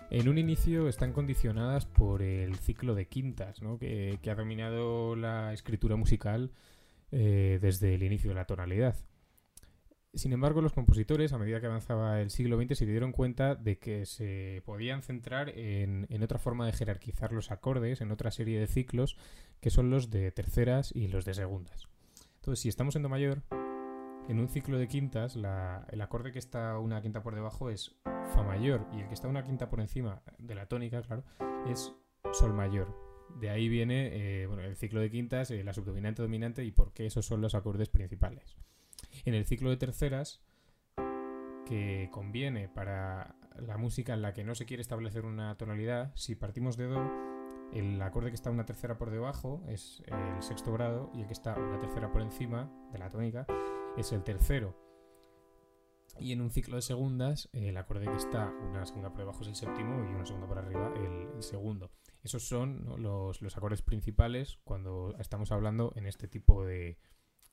en 0.09 0.26
un 0.26 0.38
inicio 0.38 0.88
están 0.88 1.12
condicionadas 1.12 1.85
por 1.85 2.23
el 2.23 2.57
ciclo 2.57 2.95
de 2.95 3.07
quintas, 3.07 3.61
¿no? 3.61 3.78
que, 3.78 4.18
ha 4.26 4.35
dominado 4.35 5.16
la 5.16 5.52
escritura 5.52 5.97
musical 5.97 6.50
eh, 7.12 7.59
desde 7.61 7.95
el 7.95 8.02
inicio 8.04 8.30
de 8.30 8.37
la 8.37 8.47
tonalidad. 8.47 8.97
Sin 10.14 10.33
embargo, 10.33 10.62
los 10.62 10.73
compositores, 10.73 11.35
a 11.35 11.38
medida 11.38 11.61
que 11.61 11.66
avanzaba 11.66 12.23
el 12.23 12.30
siglo 12.30 12.57
XX, 12.57 12.78
se 12.78 12.87
dieron 12.87 13.12
cuenta 13.12 13.54
de 13.54 13.78
que 13.78 14.07
se 14.07 14.62
podían 14.64 15.02
centrar 15.02 15.50
en, 15.50 16.07
en 16.09 16.23
otra 16.23 16.38
forma 16.38 16.64
de 16.64 16.73
jerarquizar 16.73 17.35
los 17.35 17.50
acordes, 17.50 18.00
en 18.00 18.12
otra 18.12 18.30
serie 18.30 18.59
de 18.59 18.66
ciclos, 18.66 19.18
que 19.61 19.68
son 19.68 19.90
los 19.90 20.09
de 20.09 20.33
terceras 20.33 20.90
y 20.97 21.09
los 21.09 21.26
de 21.26 21.35
segundas. 21.35 21.87
Entonces, 22.49 22.62
si 22.62 22.71
estamos 22.71 22.97
en 22.97 23.02
Do 23.02 23.11
mayor, 23.11 23.43
en 24.26 24.40
un 24.40 24.49
ciclo 24.49 24.78
de 24.78 24.88
quintas, 24.88 25.37
el 25.37 26.00
acorde 26.00 26.33
que 26.33 26.38
está 26.38 26.78
una 26.78 27.02
quinta 27.02 27.23
por 27.23 27.35
debajo 27.35 27.69
es 27.69 27.95
Fa 28.33 28.43
mayor 28.43 28.87
y 28.90 29.00
el 29.00 29.09
que 29.09 29.12
está 29.12 29.28
una 29.28 29.45
quinta 29.45 29.69
por 29.69 29.81
encima 29.81 30.23
de 30.38 30.55
la 30.55 30.64
tónica, 30.64 31.02
claro, 31.02 31.25
es 31.69 31.93
Sol 32.33 32.55
mayor. 32.55 32.97
De 33.38 33.50
ahí 33.50 33.69
viene 33.69 34.12
eh, 34.14 34.47
bueno, 34.47 34.62
el 34.62 34.76
ciclo 34.76 34.99
de 34.99 35.11
quintas, 35.11 35.50
eh, 35.50 35.62
la 35.62 35.75
subdominante 35.75 36.23
dominante 36.23 36.64
y 36.64 36.71
por 36.71 36.95
qué 36.95 37.05
esos 37.05 37.26
son 37.26 37.43
los 37.43 37.55
acordes 37.55 37.90
principales. 37.90 38.57
En 39.26 39.35
el 39.35 39.45
ciclo 39.45 39.69
de 39.69 39.76
terceras, 39.76 40.40
que 41.67 42.09
conviene 42.11 42.71
para 42.71 43.35
la 43.59 43.76
música 43.76 44.14
en 44.14 44.23
la 44.23 44.33
que 44.33 44.43
no 44.43 44.55
se 44.55 44.64
quiere 44.64 44.81
establecer 44.81 45.26
una 45.26 45.55
tonalidad, 45.59 46.12
si 46.14 46.35
partimos 46.35 46.78
de 46.78 46.87
Do, 46.87 47.38
el 47.73 48.01
acorde 48.01 48.31
que 48.31 48.35
está 48.35 48.51
una 48.51 48.67
tercera 48.67 48.99
por 48.99 49.11
debajo 49.11 49.63
es 49.69 50.03
el 50.07 50.43
sexto 50.43 50.73
grado 50.73 51.11
y 51.15 51.21
el 51.21 51.27
que 51.27 51.33
está 51.33 51.55
una 51.57 51.79
tercera 51.79 52.11
por 52.11 52.23
encima 52.23 52.71
de 52.93 52.99
la 52.99 53.11
tónica 53.11 53.47
es 53.97 54.13
el 54.13 54.23
tercero. 54.23 54.77
Y 56.19 56.33
en 56.33 56.41
un 56.41 56.51
ciclo 56.51 56.77
de 56.77 56.83
segundas, 56.83 57.49
el 57.53 57.77
acorde 57.77 58.07
que 58.07 58.17
está 58.17 58.53
una 58.69 58.85
segunda 58.87 59.11
por 59.11 59.21
debajo 59.21 59.43
es 59.43 59.49
el 59.49 59.55
séptimo 59.55 60.05
y 60.05 60.15
una 60.15 60.27
segunda 60.27 60.49
por 60.49 60.59
arriba 60.59 60.93
el, 60.97 61.37
el 61.37 61.43
segundo. 61.43 61.91
Esos 62.23 62.49
son 62.49 62.85
los, 63.03 63.41
los 63.41 63.57
acordes 63.57 63.83
principales 63.83 64.59
cuando 64.65 65.15
estamos 65.19 65.53
hablando 65.53 65.93
en 65.95 66.07
este 66.07 66.27
tipo 66.27 66.65
de, 66.65 66.99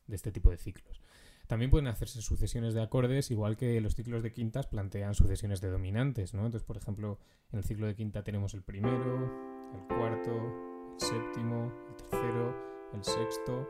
de 0.08 0.16
este 0.16 0.32
tipo 0.32 0.50
de 0.50 0.58
ciclos. 0.58 1.02
También 1.48 1.70
pueden 1.70 1.88
hacerse 1.88 2.24
sucesiones 2.24 2.74
de 2.74 2.82
acordes, 2.82 3.30
igual 3.30 3.56
que 3.56 3.80
los 3.80 3.94
ciclos 3.94 4.24
de 4.24 4.34
quintas 4.34 4.66
plantean 4.66 5.14
sucesiones 5.14 5.62
de 5.62 5.70
dominantes, 5.70 6.34
¿no? 6.34 6.46
Entonces, 6.46 6.66
por 6.66 6.78
ejemplo, 6.78 7.20
en 7.52 7.60
el 7.60 7.64
ciclo 7.64 7.86
de 7.86 7.96
quinta 7.96 8.24
tenemos 8.24 8.56
el 8.56 8.64
primero, 8.64 9.32
el 9.76 9.98
cuarto, 9.98 10.32
el 10.32 11.00
séptimo, 11.00 11.72
el 11.90 11.96
tercero, 11.96 12.56
el 12.94 13.04
sexto, 13.04 13.68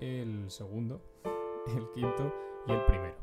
el 0.00 0.50
segundo, 0.50 1.02
el 1.76 1.90
quinto 1.90 2.32
y 2.66 2.72
el 2.72 2.84
primero. 2.84 3.16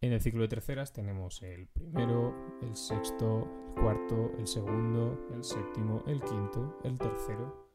En 0.00 0.12
el 0.12 0.20
ciclo 0.20 0.42
de 0.42 0.48
terceras 0.48 0.92
tenemos 0.92 1.42
el 1.42 1.66
primero, 1.68 2.34
el 2.62 2.76
sexto, 2.76 3.48
el 3.74 3.82
cuarto, 3.82 4.30
el 4.38 4.46
segundo, 4.46 5.26
el 5.34 5.42
séptimo, 5.42 6.02
el 6.06 6.22
quinto, 6.22 6.78
el 6.84 6.98
tercero 6.98 7.66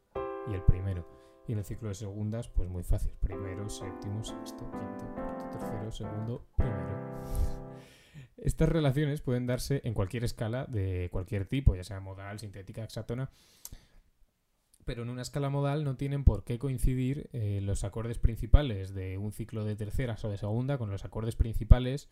y 0.47 0.53
el 0.53 0.61
primero. 0.63 1.05
Y 1.47 1.53
en 1.53 1.59
el 1.59 1.65
ciclo 1.65 1.89
de 1.89 1.95
segundas, 1.95 2.47
pues 2.47 2.69
muy 2.69 2.83
fácil. 2.83 3.13
Primero, 3.19 3.67
séptimo, 3.67 4.23
sexto, 4.23 4.69
quinto, 4.71 5.05
cuarto, 5.15 5.49
tercero, 5.49 5.91
segundo, 5.91 6.45
primero. 6.55 6.80
Estas 8.41 8.69
relaciones 8.69 9.21
pueden 9.21 9.45
darse 9.45 9.81
en 9.83 9.93
cualquier 9.93 10.23
escala 10.23 10.65
de 10.65 11.09
cualquier 11.11 11.45
tipo, 11.45 11.75
ya 11.75 11.83
sea 11.83 11.99
modal, 11.99 12.39
sintética, 12.39 12.83
hexátona. 12.83 13.29
Pero 14.83 15.03
en 15.03 15.09
una 15.09 15.21
escala 15.21 15.51
modal 15.51 15.83
no 15.83 15.95
tienen 15.95 16.23
por 16.23 16.43
qué 16.43 16.57
coincidir 16.57 17.29
eh, 17.33 17.59
los 17.61 17.83
acordes 17.83 18.17
principales 18.17 18.95
de 18.95 19.19
un 19.19 19.31
ciclo 19.31 19.63
de 19.63 19.75
terceras 19.75 20.25
o 20.25 20.29
de 20.29 20.39
segunda 20.39 20.79
con 20.79 20.89
los 20.89 21.05
acordes 21.05 21.35
principales 21.35 22.09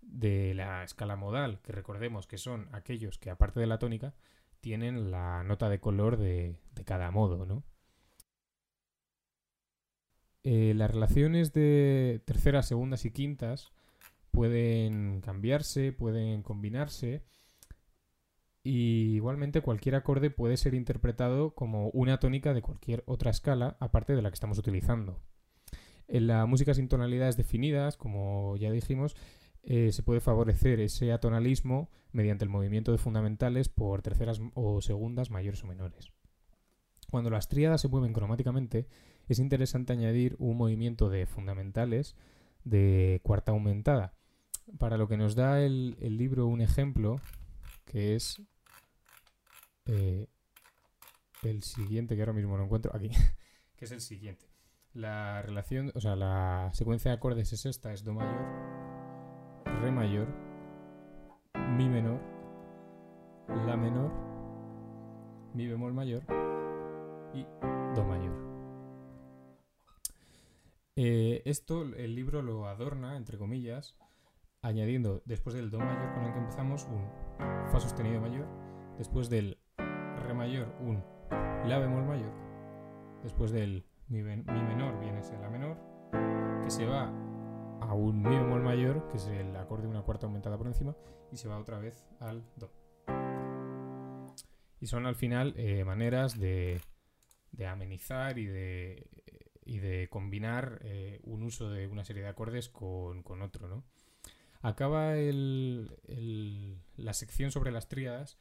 de 0.00 0.52
la 0.54 0.82
escala 0.82 1.14
modal, 1.14 1.60
que 1.62 1.70
recordemos 1.70 2.26
que 2.26 2.38
son 2.38 2.68
aquellos 2.72 3.18
que, 3.18 3.30
aparte 3.30 3.60
de 3.60 3.68
la 3.68 3.78
tónica, 3.78 4.14
tienen 4.60 5.12
la 5.12 5.44
nota 5.44 5.68
de 5.68 5.78
color 5.78 6.16
de, 6.16 6.56
cada 6.84 7.12
modo. 7.12 7.62
Eh, 10.42 10.74
las 10.74 10.90
relaciones 10.90 11.52
de 11.52 12.20
terceras, 12.24 12.66
segundas 12.66 13.04
y 13.04 13.12
quintas 13.12 13.72
pueden 14.32 15.20
cambiarse, 15.20 15.92
pueden 15.92 16.42
combinarse. 16.42 17.22
Y 18.64 19.14
igualmente 19.14 19.60
cualquier 19.60 19.94
acorde 19.94 20.30
puede 20.30 20.56
ser 20.56 20.74
interpretado 20.74 21.54
como 21.54 21.88
una 21.90 22.18
tónica 22.18 22.54
de 22.54 22.62
cualquier 22.62 23.02
otra 23.06 23.30
escala 23.30 23.76
aparte 23.80 24.14
de 24.14 24.22
la 24.22 24.30
que 24.30 24.34
estamos 24.34 24.58
utilizando. 24.58 25.20
En 26.08 26.26
la 26.26 26.46
música 26.46 26.74
sin 26.74 26.88
tonalidades 26.88 27.36
definidas, 27.36 27.96
como 27.96 28.56
ya 28.56 28.70
dijimos, 28.70 29.16
eh, 29.62 29.92
se 29.92 30.02
puede 30.02 30.20
favorecer 30.20 30.80
ese 30.80 31.12
atonalismo 31.12 31.90
mediante 32.10 32.44
el 32.44 32.50
movimiento 32.50 32.92
de 32.92 32.98
fundamentales 32.98 33.68
por 33.68 34.02
terceras 34.02 34.40
o 34.54 34.80
segundas 34.80 35.30
mayores 35.30 35.62
o 35.62 35.66
menores. 35.66 36.12
Cuando 37.10 37.30
las 37.30 37.48
tríadas 37.48 37.80
se 37.80 37.88
mueven 37.88 38.12
cromáticamente, 38.12 38.88
es 39.28 39.38
interesante 39.38 39.92
añadir 39.92 40.34
un 40.38 40.56
movimiento 40.56 41.10
de 41.10 41.26
fundamentales 41.26 42.16
de 42.64 43.20
cuarta 43.22 43.52
aumentada, 43.52 44.14
para 44.78 44.96
lo 44.96 45.08
que 45.08 45.16
nos 45.16 45.34
da 45.34 45.60
el, 45.60 45.96
libro 46.00 46.46
un 46.46 46.60
ejemplo 46.60 47.20
que 47.84 48.14
es 48.14 48.42
eh, 49.86 50.28
el 51.42 51.62
siguiente, 51.62 52.14
que 52.14 52.22
ahora 52.22 52.32
mismo 52.32 52.56
lo 52.56 52.64
encuentro 52.64 52.92
aquí, 52.94 53.10
que 53.76 53.84
es 53.84 53.92
el 53.92 54.00
siguiente. 54.00 54.46
La 54.94 55.40
relación, 55.42 55.90
o 55.94 56.00
sea, 56.00 56.16
la 56.16 56.70
secuencia 56.74 57.10
de 57.10 57.16
acordes 57.16 57.52
es 57.52 57.66
esta, 57.66 57.92
es 57.92 58.04
Do 58.04 58.12
mayor, 58.12 58.44
Re 59.80 59.90
mayor, 59.90 60.28
Mi 61.76 61.88
menor, 61.88 62.20
La 63.66 63.76
menor, 63.76 64.12
Mi 65.54 65.66
bemol 65.66 65.94
mayor 65.94 66.22
y 67.34 67.44
Do 67.94 68.04
mayor. 68.04 68.52
Eh, 70.94 71.42
esto 71.46 71.82
el 71.82 72.14
libro 72.14 72.42
lo 72.42 72.68
adorna, 72.68 73.16
entre 73.16 73.38
comillas, 73.38 73.96
añadiendo 74.62 75.22
después 75.24 75.54
del 75.56 75.70
Do 75.70 75.80
mayor 75.80 76.14
con 76.14 76.24
el 76.24 76.32
que 76.32 76.38
empezamos 76.38 76.86
un 76.86 77.06
Fa 77.70 77.80
sostenido 77.80 78.20
mayor, 78.20 78.46
después 78.96 79.28
del 79.28 79.58
Re 79.76 80.34
mayor 80.34 80.72
un 80.80 81.02
La 81.66 81.78
bemol 81.78 82.04
mayor, 82.04 82.32
después 83.22 83.50
del 83.50 83.84
Mi, 84.08 84.22
mi 84.22 84.36
menor 84.44 85.00
viene 85.00 85.20
ese 85.20 85.36
La 85.38 85.50
menor, 85.50 85.78
que 86.62 86.70
se 86.70 86.86
va 86.86 87.08
a 87.80 87.94
un 87.94 88.22
Mi 88.22 88.36
bemol 88.36 88.62
mayor, 88.62 89.08
que 89.08 89.16
es 89.16 89.26
el 89.26 89.56
acorde 89.56 89.84
de 89.84 89.88
una 89.88 90.02
cuarta 90.02 90.26
aumentada 90.26 90.56
por 90.56 90.68
encima, 90.68 90.96
y 91.32 91.36
se 91.36 91.48
va 91.48 91.58
otra 91.58 91.78
vez 91.78 92.06
al 92.20 92.44
Do. 92.56 92.70
Y 94.80 94.86
son 94.86 95.06
al 95.06 95.16
final 95.16 95.54
eh, 95.56 95.84
maneras 95.84 96.38
de, 96.38 96.80
de 97.52 97.66
amenizar 97.66 98.38
y 98.38 98.46
de, 98.46 99.08
y 99.64 99.78
de 99.78 100.08
combinar 100.08 100.80
eh, 100.82 101.20
un 101.24 101.42
uso 101.42 101.70
de 101.70 101.86
una 101.88 102.04
serie 102.04 102.22
de 102.22 102.28
acordes 102.28 102.68
con, 102.68 103.22
con 103.22 103.42
otro, 103.42 103.68
¿no? 103.68 103.84
Acaba 104.62 105.14
la 106.96 107.12
sección 107.12 107.50
sobre 107.50 107.72
las 107.72 107.88
tríadas 107.88 108.38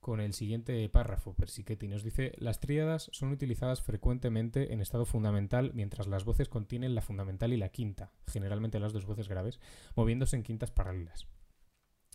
con 0.00 0.20
el 0.20 0.32
siguiente 0.32 0.88
párrafo, 0.88 1.34
Persichetti 1.34 1.86
nos 1.86 2.02
dice, 2.02 2.32
las 2.38 2.58
tríadas 2.58 3.10
son 3.12 3.30
utilizadas 3.32 3.82
frecuentemente 3.82 4.72
en 4.72 4.80
estado 4.80 5.04
fundamental 5.04 5.72
mientras 5.74 6.08
las 6.08 6.24
voces 6.24 6.48
contienen 6.48 6.94
la 6.94 7.02
fundamental 7.02 7.52
y 7.52 7.58
la 7.58 7.68
quinta, 7.68 8.10
generalmente 8.26 8.80
las 8.80 8.92
dos 8.94 9.04
voces 9.04 9.28
graves, 9.28 9.60
moviéndose 9.94 10.36
en 10.36 10.42
quintas 10.42 10.70
paralelas. 10.70 11.28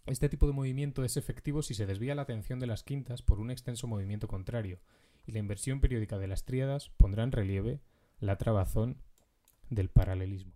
Este 0.07 0.29
tipo 0.29 0.47
de 0.47 0.53
movimiento 0.53 1.03
es 1.03 1.15
efectivo 1.15 1.61
si 1.61 1.75
se 1.75 1.85
desvía 1.85 2.15
la 2.15 2.23
atención 2.23 2.59
de 2.59 2.67
las 2.67 2.83
quintas 2.83 3.21
por 3.21 3.39
un 3.39 3.51
extenso 3.51 3.87
movimiento 3.87 4.27
contrario, 4.27 4.81
y 5.25 5.31
la 5.31 5.39
inversión 5.39 5.79
periódica 5.79 6.17
de 6.17 6.27
las 6.27 6.43
tríadas 6.43 6.89
pondrá 6.97 7.23
en 7.23 7.31
relieve 7.31 7.81
la 8.19 8.37
trabazón 8.37 9.01
del 9.69 9.89
paralelismo. 9.89 10.53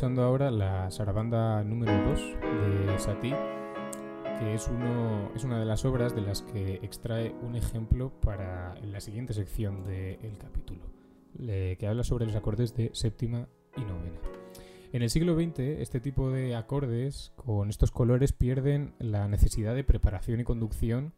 Escuchando 0.00 0.22
ahora 0.22 0.50
la 0.50 0.90
sarabanda 0.90 1.62
número 1.62 1.92
2 1.92 2.20
de 2.86 2.98
Satie, 2.98 3.36
que 4.38 4.54
es, 4.54 4.66
uno, 4.68 5.30
es 5.36 5.44
una 5.44 5.60
de 5.60 5.66
las 5.66 5.84
obras 5.84 6.14
de 6.14 6.22
las 6.22 6.40
que 6.40 6.76
extrae 6.76 7.34
un 7.42 7.54
ejemplo 7.54 8.10
para 8.22 8.76
la 8.76 8.98
siguiente 9.00 9.34
sección 9.34 9.84
del 9.84 10.38
capítulo, 10.38 10.80
que 11.36 11.86
habla 11.86 12.02
sobre 12.02 12.24
los 12.24 12.34
acordes 12.34 12.74
de 12.74 12.88
séptima 12.94 13.46
y 13.76 13.82
novena. 13.82 14.18
En 14.94 15.02
el 15.02 15.10
siglo 15.10 15.34
XX, 15.34 15.58
este 15.58 16.00
tipo 16.00 16.30
de 16.30 16.56
acordes 16.56 17.34
con 17.36 17.68
estos 17.68 17.90
colores 17.90 18.32
pierden 18.32 18.94
la 19.00 19.28
necesidad 19.28 19.74
de 19.74 19.84
preparación 19.84 20.40
y 20.40 20.44
conducción 20.44 21.12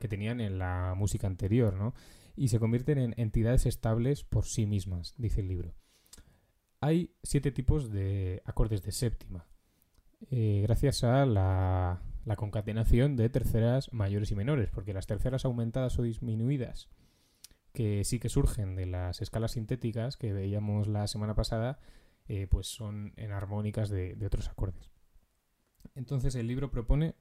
que 0.00 0.08
tenían 0.08 0.40
en 0.40 0.58
la 0.58 0.94
música 0.96 1.26
anterior, 1.26 1.74
¿no? 1.74 1.92
Y 2.36 2.48
se 2.48 2.58
convierten 2.58 2.96
en 2.96 3.14
entidades 3.18 3.66
estables 3.66 4.24
por 4.24 4.46
sí 4.46 4.64
mismas, 4.64 5.14
dice 5.18 5.42
el 5.42 5.48
libro. 5.48 5.74
Hay 6.84 7.16
siete 7.22 7.50
tipos 7.50 7.90
de 7.90 8.42
acordes 8.44 8.82
de 8.82 8.92
séptima, 8.92 9.46
eh, 10.30 10.60
gracias 10.64 11.02
a 11.02 11.24
la, 11.24 12.02
concatenación 12.36 13.16
de 13.16 13.30
terceras 13.30 13.90
mayores 13.94 14.30
y 14.30 14.34
menores, 14.34 14.68
porque 14.70 14.92
las 14.92 15.06
terceras 15.06 15.46
aumentadas 15.46 15.98
o 15.98 16.02
disminuidas, 16.02 16.90
que 17.72 18.04
sí 18.04 18.18
que 18.18 18.28
surgen 18.28 18.76
de 18.76 18.84
las 18.84 19.22
escalas 19.22 19.52
sintéticas 19.52 20.18
que 20.18 20.34
veíamos 20.34 20.86
la 20.86 21.06
semana 21.06 21.34
pasada, 21.34 21.78
eh, 22.26 22.48
pues 22.50 22.66
son 22.66 23.14
enarmónicas 23.16 23.88
de, 23.88 24.14
de 24.14 24.26
otros 24.26 24.50
acordes. 24.50 24.90
Entonces 25.94 26.34
el 26.34 26.46
libro 26.46 26.70
propone 26.70 27.14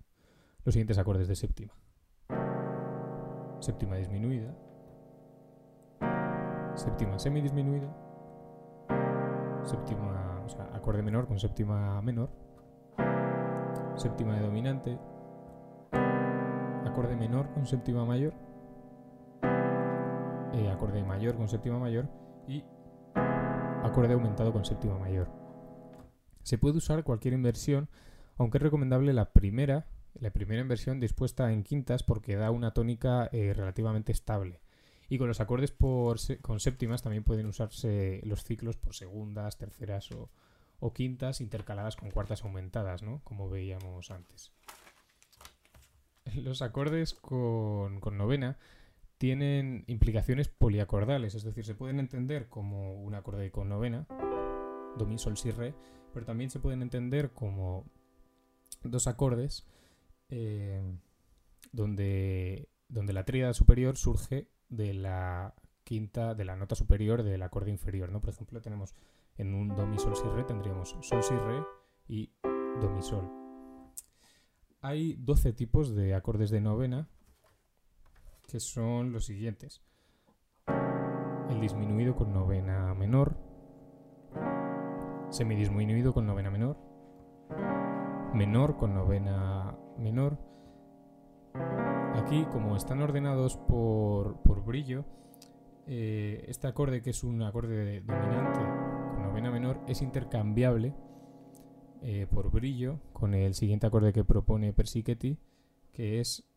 los 0.66 0.74
siguientes 0.74 0.98
acordes 0.98 1.30
de 1.30 1.38
séptima. 1.38 1.74
Séptima 3.62 3.96
disminuida. 3.96 4.58
Séptima 6.76 7.18
semidisminuida. 7.18 8.13
Séptima, 9.64 10.42
o 10.46 10.50
sea, 10.50 10.70
acorde 10.74 11.02
menor 11.02 11.28
con 11.28 11.40
séptima 11.40 12.02
menor. 12.02 12.30
Séptima 13.96 14.36
de 14.36 14.42
dominante. 14.42 14.98
Acorde 16.86 17.16
menor 17.16 17.52
con 17.54 17.66
séptima 17.66 18.06
mayor. 18.06 18.34
Eh, 20.54 20.70
acorde 20.70 21.04
mayor 21.04 21.36
con 21.36 21.48
séptima 21.48 21.80
mayor. 21.80 22.10
Y 22.48 22.64
acorde 23.84 24.14
aumentado 24.14 24.52
con 24.52 24.66
séptima 24.66 24.98
mayor. 24.98 25.30
Se 26.42 26.58
puede 26.58 26.78
usar 26.78 27.04
cualquier 27.04 27.34
inversión, 27.34 27.90
aunque 28.38 28.58
es 28.58 28.64
recomendable 28.64 29.14
la 29.14 29.32
primera, 29.32 29.88
la 30.14 30.32
primera 30.32 30.62
inversión 30.62 31.00
dispuesta 31.00 31.52
en 31.52 31.64
quintas 31.64 32.04
porque 32.04 32.36
da 32.36 32.52
una 32.52 32.72
tónica 32.72 33.30
eh, 33.32 33.54
relativamente 33.54 34.12
estable. 34.12 34.63
Y 35.10 35.18
con 35.18 35.28
los 35.28 35.42
acordes 35.42 35.74
con 36.42 36.60
séptimas 36.60 37.02
también 37.02 37.24
pueden 37.24 37.46
usarse 37.46 38.22
los 38.24 38.44
ciclos 38.44 38.78
por 38.78 38.96
segundas, 38.96 39.58
terceras 39.58 40.12
o, 40.12 40.30
o 40.80 40.94
quintas 40.94 41.42
intercaladas 41.42 41.96
con 41.96 42.12
cuartas 42.12 42.44
aumentadas, 42.44 43.04
¿no? 43.04 43.22
Como 43.24 43.50
veíamos 43.50 44.12
antes. 44.12 44.52
Los 46.36 46.62
acordes 46.62 47.14
con, 47.14 48.00
con 48.00 48.18
novena 48.18 48.58
tienen 49.18 49.86
implicaciones 49.88 50.50
poliacordales, 50.50 51.36
es 51.36 51.44
decir, 51.44 51.64
se 51.64 51.76
pueden 51.76 52.00
entender 52.00 52.50
como 52.50 52.94
un 52.94 53.16
acorde 53.16 53.52
con 53.52 53.70
novena, 53.70 54.06
do, 54.98 55.06
mi, 55.06 55.18
sol, 55.18 55.38
si, 55.38 55.52
re, 55.52 55.74
pero 56.14 56.26
también 56.26 56.50
se 56.50 56.60
pueden 56.60 56.82
entender 56.82 57.32
como 57.32 57.86
dos 58.84 59.08
acordes 59.08 59.66
eh, 60.28 60.82
donde, 61.72 62.68
donde 62.90 63.14
la 63.14 63.24
tríada 63.24 63.54
superior 63.54 63.96
surge 63.96 64.50
de 64.76 64.94
la 64.94 65.54
quinta, 65.84 66.34
de 66.34 66.46
la 66.46 66.56
nota 66.56 66.76
superior 66.76 67.24
del 67.24 67.42
acorde 67.42 67.72
inferior, 67.72 68.12
¿no? 68.12 68.22
Por 68.22 68.32
ejemplo, 68.32 68.62
tenemos 68.62 68.96
en 69.38 69.54
un 69.54 69.70
do, 69.70 69.86
mi, 69.86 69.98
sol, 69.98 70.16
si, 70.16 70.24
re, 70.24 70.44
tendríamos 70.44 70.90
sol, 71.02 71.24
si, 71.24 71.36
re 71.36 71.64
y 72.08 72.32
do, 72.80 72.90
mi, 72.90 73.02
sol. 73.02 73.30
Hay 74.82 75.16
12 75.20 75.54
tipos 75.54 75.96
de 75.96 76.14
acordes 76.14 76.50
de 76.50 76.62
novena 76.62 77.08
que 78.48 78.60
son 78.60 79.12
los 79.12 79.26
siguientes. 79.26 79.82
El 81.50 81.60
disminuido 81.62 82.16
con 82.16 82.34
novena 82.34 82.94
menor, 82.94 83.38
semidisminuido 85.30 86.14
con 86.14 86.26
novena 86.26 86.50
menor, 86.50 86.78
menor 88.34 88.78
con 88.78 88.94
novena 88.94 89.78
menor. 89.98 90.38
Aquí, 92.16 92.46
como 92.52 92.76
están 92.76 93.02
ordenados 93.02 93.58
por, 93.58 94.64
brillo, 94.64 95.04
eh, 95.88 96.46
este 96.48 96.68
acorde, 96.68 97.02
que 97.02 97.10
es 97.10 97.24
un 97.24 97.42
acorde 97.42 98.02
dominante 98.02 98.60
con 99.12 99.24
novena 99.24 99.50
menor, 99.50 99.82
es 99.88 100.02
intercambiable 100.04 100.94
eh, 102.02 102.28
por 102.32 102.52
brillo 102.52 103.00
con 103.14 103.34
el 103.34 103.56
siguiente 103.56 103.88
acorde 103.88 104.14
que 104.14 104.24
propone 104.24 104.74
Persichetti, 104.74 105.40
que 105.92 106.20
es 106.20 106.48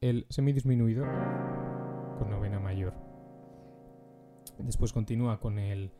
el 0.00 0.26
semidisminuido 0.30 1.04
con 2.18 2.28
novena 2.30 2.58
mayor. 2.58 2.94
Después 4.58 4.92
continúa 4.92 5.38
con 5.38 5.60
el 5.60 5.92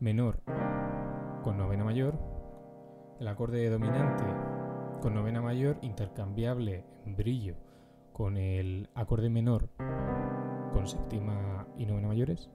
menor 0.00 0.40
con 1.42 1.58
novena 1.58 1.84
mayor, 1.84 2.18
el 3.20 3.28
acorde 3.28 3.68
dominante 3.68 4.24
con 5.02 5.14
novena 5.14 5.42
mayor 5.42 5.78
intercambiable 5.82 6.86
en 7.04 7.14
brillo 7.14 7.63
con 8.14 8.36
el 8.36 8.88
acorde 8.94 9.28
menor 9.28 9.68
con 10.72 10.86
séptima 10.86 11.66
y 11.76 11.84
novena 11.84 12.08
mayores, 12.08 12.48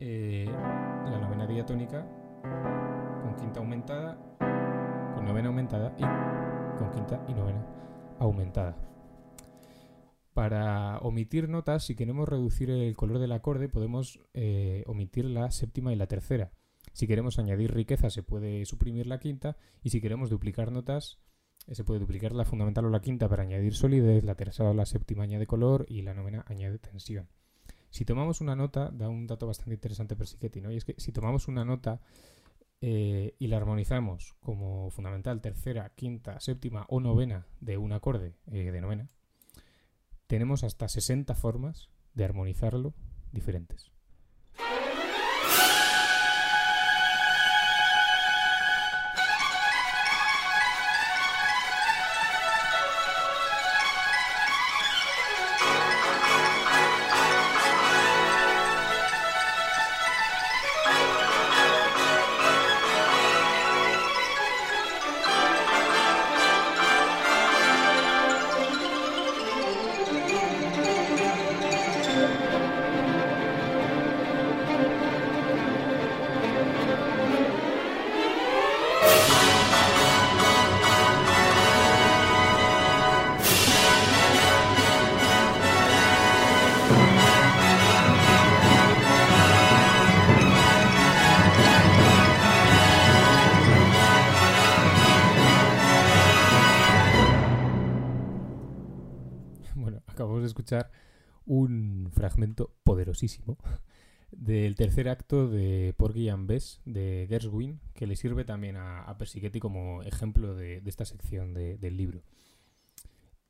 eh, 0.00 0.46
la 0.48 1.18
novena 1.20 1.46
diatónica 1.46 2.06
con 3.22 3.36
quinta 3.36 3.60
aumentada, 3.60 4.18
con 5.14 5.24
novena 5.24 5.48
aumentada 5.48 5.94
y 5.98 6.78
con 6.78 6.90
quinta 6.92 7.24
y 7.28 7.34
novena 7.34 7.64
aumentada. 8.18 8.76
Para 10.32 10.98
omitir 10.98 11.48
notas, 11.48 11.84
si 11.84 11.94
queremos 11.94 12.28
reducir 12.28 12.70
el 12.70 12.96
color 12.96 13.18
del 13.18 13.32
acorde, 13.32 13.68
podemos 13.68 14.18
eh, 14.32 14.82
omitir 14.86 15.26
la 15.26 15.50
séptima 15.50 15.92
y 15.92 15.96
la 15.96 16.06
tercera. 16.06 16.52
Si 16.92 17.06
queremos 17.06 17.38
añadir 17.38 17.74
riqueza, 17.74 18.08
se 18.08 18.22
puede 18.22 18.64
suprimir 18.64 19.06
la 19.06 19.18
quinta. 19.18 19.56
Y 19.82 19.90
si 19.90 20.00
queremos 20.00 20.30
duplicar 20.30 20.72
notas, 20.72 21.20
se 21.70 21.84
puede 21.84 22.00
duplicar 22.00 22.32
la 22.32 22.44
fundamental 22.44 22.84
o 22.84 22.90
la 22.90 23.00
quinta 23.00 23.28
para 23.28 23.42
añadir 23.42 23.74
solidez, 23.74 24.24
la 24.24 24.34
tercera 24.34 24.70
o 24.70 24.74
la 24.74 24.86
séptima 24.86 25.24
añade 25.24 25.46
color 25.46 25.86
y 25.88 26.02
la 26.02 26.14
novena 26.14 26.44
añade 26.48 26.78
tensión. 26.78 27.28
Si 27.90 28.04
tomamos 28.04 28.40
una 28.40 28.56
nota, 28.56 28.90
da 28.92 29.08
un 29.08 29.26
dato 29.26 29.46
bastante 29.46 29.74
interesante 29.74 30.16
Persichetti, 30.16 30.60
¿no? 30.60 30.70
Y 30.70 30.76
es 30.76 30.84
que 30.84 30.94
si 30.98 31.12
tomamos 31.12 31.48
una 31.48 31.64
nota 31.64 32.00
eh, 32.80 33.34
y 33.38 33.46
la 33.46 33.56
armonizamos 33.56 34.36
como 34.40 34.90
fundamental, 34.90 35.40
tercera, 35.40 35.90
quinta, 35.94 36.38
séptima 36.40 36.86
o 36.88 37.00
novena 37.00 37.46
de 37.60 37.78
un 37.78 37.92
acorde 37.92 38.34
de 38.46 38.80
novena, 38.80 39.08
tenemos 40.26 40.64
hasta 40.64 40.88
60 40.88 41.34
formas 41.34 41.90
de 42.14 42.24
armonizarlo 42.24 42.94
diferentes. 43.32 43.95
Del 104.30 104.74
tercer 104.74 105.08
acto 105.08 105.48
de 105.48 105.94
Porgy 105.96 106.28
and 106.28 106.46
Bess 106.46 106.80
de 106.84 107.26
Gershwin, 107.28 107.80
que 107.94 108.06
le 108.06 108.16
sirve 108.16 108.44
también 108.44 108.76
a, 108.76 109.02
a 109.02 109.18
como 109.60 110.02
ejemplo 110.02 110.54
de, 110.54 110.82
esta 110.84 111.04
sección 111.04 111.54
del 111.54 111.96
libro. 111.96 112.22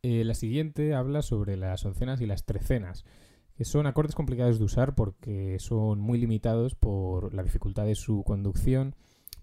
Eh, 0.03 0.25
la 0.25 0.35
siguiente 0.35 0.95
habla 0.95 1.23
sobre 1.23 1.57
las 1.57 1.85
oncenas 1.85 2.21
y 2.21 2.27
las 2.27 2.45
trecenas, 2.45 3.05
que 3.57 3.65
son 3.65 3.87
acordes 3.87 4.15
complicados 4.15 4.59
de 4.59 4.65
usar 4.65 4.95
porque 4.95 5.59
son 5.59 5.99
muy 5.99 6.19
limitados 6.19 6.75
por 6.75 7.35
la 7.35 7.43
dificultad 7.43 7.87
de 7.87 7.95
su 7.95 8.23
conducción 8.25 8.95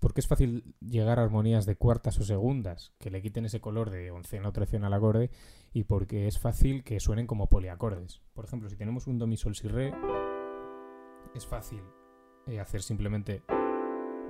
porque 0.03 0.19
es 0.19 0.27
fácil 0.27 0.75
llegar 0.81 1.17
a 1.17 1.23
armonías 1.23 1.65
de 1.65 1.77
cuartas 1.77 2.19
o 2.19 2.25
segundas 2.25 2.91
que 2.99 3.09
le 3.09 3.21
quiten 3.21 3.45
ese 3.45 3.61
color 3.61 3.89
de 3.89 4.11
oncena 4.11 4.49
o 4.49 4.51
trecena 4.51 4.87
al 4.87 4.93
acorde 4.93 5.31
y 5.71 5.85
porque 5.85 6.27
es 6.27 6.39
fácil 6.39 6.83
que 6.83 6.99
suenen 6.99 7.25
como 7.25 7.47
poliacordes. 7.47 8.21
Por 8.33 8.43
ejemplo, 8.43 8.69
si 8.69 8.75
tenemos 8.75 9.07
un 9.07 9.17
do, 9.17 9.27
mi, 9.27 9.37
sol, 9.37 9.55
si, 9.55 9.69
re, 9.69 9.93
es 11.33 11.47
fácil 11.47 11.81
eh, 12.47 12.59
hacer 12.59 12.81
simplemente 12.81 13.43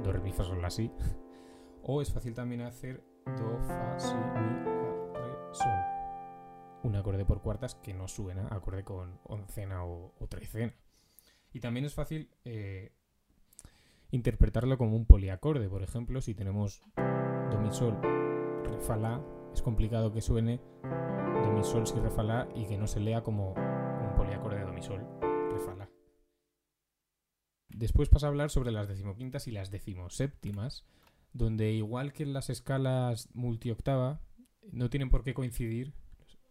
do, 0.04 0.12
re, 0.12 0.22
mi, 0.22 0.32
fa, 0.32 0.44
sol, 0.44 0.62
la, 0.62 0.70
si. 0.70 0.92
O 1.82 2.04
es 2.04 2.14
fácil 2.14 2.36
también 2.36 2.62
hacer 2.62 3.04
do, 3.26 3.58
fa, 3.58 3.98
si, 3.98 4.14
mi, 4.14 4.22
la, 4.22 5.12
re, 5.16 5.54
sol. 5.54 6.84
Un 6.84 6.96
acorde 6.96 7.26
por 7.26 7.42
cuartas 7.42 7.74
que 7.74 7.96
no 7.96 8.08
suena 8.08 8.48
acorde 8.52 8.84
con 8.84 9.20
oncena 9.24 9.84
o, 9.86 10.14
o 10.20 10.28
trecena. 10.28 10.76
Y 11.52 11.62
también 11.62 11.88
es 11.88 11.96
fácil 11.96 12.30
eh, 12.46 12.94
interpretarlo 14.14 14.78
como 14.78 14.96
un 14.96 15.06
poliacorde. 15.06 15.68
Por 15.68 15.82
ejemplo, 15.82 16.22
si 16.22 16.36
tenemos 16.36 16.82
do, 17.52 17.60
mi, 17.60 17.72
sol, 17.72 18.00
re, 18.64 18.80
fa, 18.80 18.96
la, 18.96 19.22
es 19.54 19.62
complicado 19.62 20.14
que 20.14 20.22
suene 20.22 20.62
do, 21.44 21.52
mi, 21.52 21.64
sol, 21.64 21.88
si, 21.88 22.00
re, 22.00 22.12
fa, 22.12 22.22
la 22.22 22.48
y 22.56 22.68
que 22.68 22.78
no 22.78 22.86
se 22.88 23.00
lea 23.00 23.24
como 23.24 23.54
un 23.54 24.14
poliacorde 24.16 24.60
de 24.60 24.66
do, 24.66 24.72
mi, 24.72 24.84
sol, 24.84 25.04
re, 25.22 25.60
fa, 25.60 25.74
la. 25.74 25.90
Después 27.70 28.08
pasa 28.08 28.28
a 28.28 28.30
hablar 28.30 28.52
sobre 28.52 28.72
las 28.72 28.88
decimoquintas 28.88 29.48
y 29.48 29.52
las 29.52 29.72
decimoséptimas, 29.72 30.86
donde 31.34 31.72
igual 31.72 32.14
que 32.14 32.22
en 32.22 32.34
las 32.34 32.52
escalas 32.52 33.30
multioctava, 33.34 34.22
no 34.72 34.92
tienen 34.92 35.10
por 35.10 35.24
qué 35.24 35.34
coincidir 35.34 35.96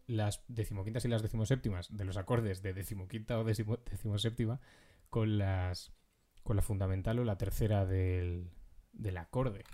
las 0.09 0.43
decimoquintas 0.49 1.05
y 1.05 1.09
las 1.09 1.23
decimoséptimas 1.23 1.97
de 1.97 2.05
los 2.05 2.17
acordes 2.17 2.61
de 2.61 2.75
decimoquinta 2.75 3.39
o 3.39 3.45
decimo, 3.45 3.79
decimoséptima 3.89 4.61
con 5.11 5.39
las 5.39 5.93
con 6.43 6.57
la 6.57 6.63
fundamental 6.63 7.19
o 7.19 7.25
la 7.25 7.39
tercera 7.39 7.87
del, 7.87 8.51
acorde. 9.17 9.65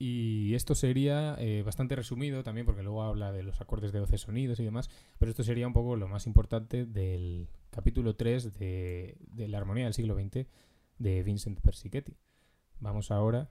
Y 0.00 0.54
esto 0.54 0.76
sería 0.76 1.34
eh, 1.38 1.62
bastante 1.62 1.96
resumido 1.96 2.44
también, 2.44 2.66
porque 2.66 2.82
luego 2.82 3.02
habla 3.02 3.32
de 3.32 3.42
los 3.42 3.60
acordes 3.60 3.92
de 3.92 3.98
12 3.98 4.18
sonidos 4.18 4.60
y 4.60 4.64
demás, 4.64 4.90
pero 5.18 5.30
esto 5.30 5.42
sería 5.42 5.66
un 5.66 5.72
poco 5.72 5.96
lo 5.96 6.06
más 6.06 6.26
importante 6.26 6.86
del 6.86 7.48
capítulo 7.70 8.14
3 8.14 8.58
de, 8.58 9.16
de 9.20 9.48
la 9.48 9.58
armonía 9.58 9.84
del 9.84 9.94
siglo 9.94 10.14
XX 10.14 10.46
de 10.98 11.22
Vincent 11.24 11.60
Persichetti. 11.60 12.16
Vamos 12.80 13.10
ahora 13.10 13.50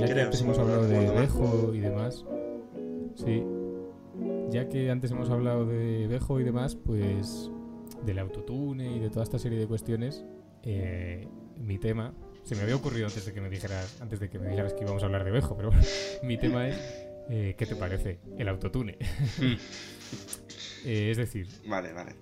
ya 0.00 0.14
que 0.14 0.20
antes 0.20 0.40
hemos 0.40 0.58
hablado 0.58 0.86
de. 0.86 1.10
Bejo 1.10 1.74
y 1.74 1.80
demás. 1.80 2.24
Sí. 3.16 3.42
Ya 4.50 4.68
que 4.68 4.90
antes 4.90 5.10
hemos 5.12 5.30
hablado 5.30 5.66
de 5.66 6.06
Bejo 6.08 6.40
y 6.40 6.44
demás, 6.44 6.74
pues. 6.76 7.50
Del 8.04 8.18
autotune 8.18 8.96
y 8.96 8.98
de 8.98 9.10
toda 9.10 9.22
esta 9.24 9.38
serie 9.38 9.58
de 9.58 9.66
cuestiones. 9.66 10.24
eh, 10.62 11.26
mi 11.58 11.78
tema. 11.78 12.14
Se 12.44 12.56
me 12.56 12.62
había 12.62 12.74
ocurrido 12.76 13.06
antes 13.06 13.26
de 13.26 13.32
que 13.34 13.40
me 13.42 13.50
dijeras. 13.50 14.00
Antes 14.00 14.18
de 14.20 14.30
que 14.30 14.38
me 14.38 14.48
dijeras 14.48 14.72
que 14.72 14.82
íbamos 14.84 15.02
a 15.02 15.06
hablar 15.06 15.24
de 15.24 15.30
Bejo, 15.30 15.56
pero 15.56 15.68
bueno, 15.70 15.84
mi 16.22 16.38
tema 16.38 16.68
es. 16.68 16.76
eh, 17.28 17.54
¿Qué 17.58 17.66
te 17.66 17.76
parece? 17.76 18.18
El 18.38 18.48
autotune. 18.48 18.96
Eh, 20.84 21.10
es 21.10 21.18
decir, 21.18 21.46
Vale, 21.68 21.92
vale. 21.92 22.16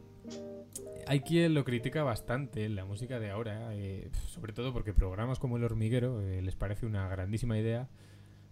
Hay 1.08 1.20
quien 1.20 1.54
lo 1.54 1.64
critica 1.64 2.02
bastante 2.02 2.64
en 2.64 2.76
la 2.76 2.84
música 2.84 3.18
de 3.18 3.30
ahora, 3.30 3.70
eh, 3.74 4.10
sobre 4.28 4.52
todo 4.52 4.72
porque 4.72 4.92
programas 4.92 5.38
como 5.38 5.56
El 5.56 5.64
Hormiguero 5.64 6.20
eh, 6.22 6.42
les 6.42 6.54
parece 6.54 6.86
una 6.86 7.08
grandísima 7.08 7.58
idea 7.58 7.88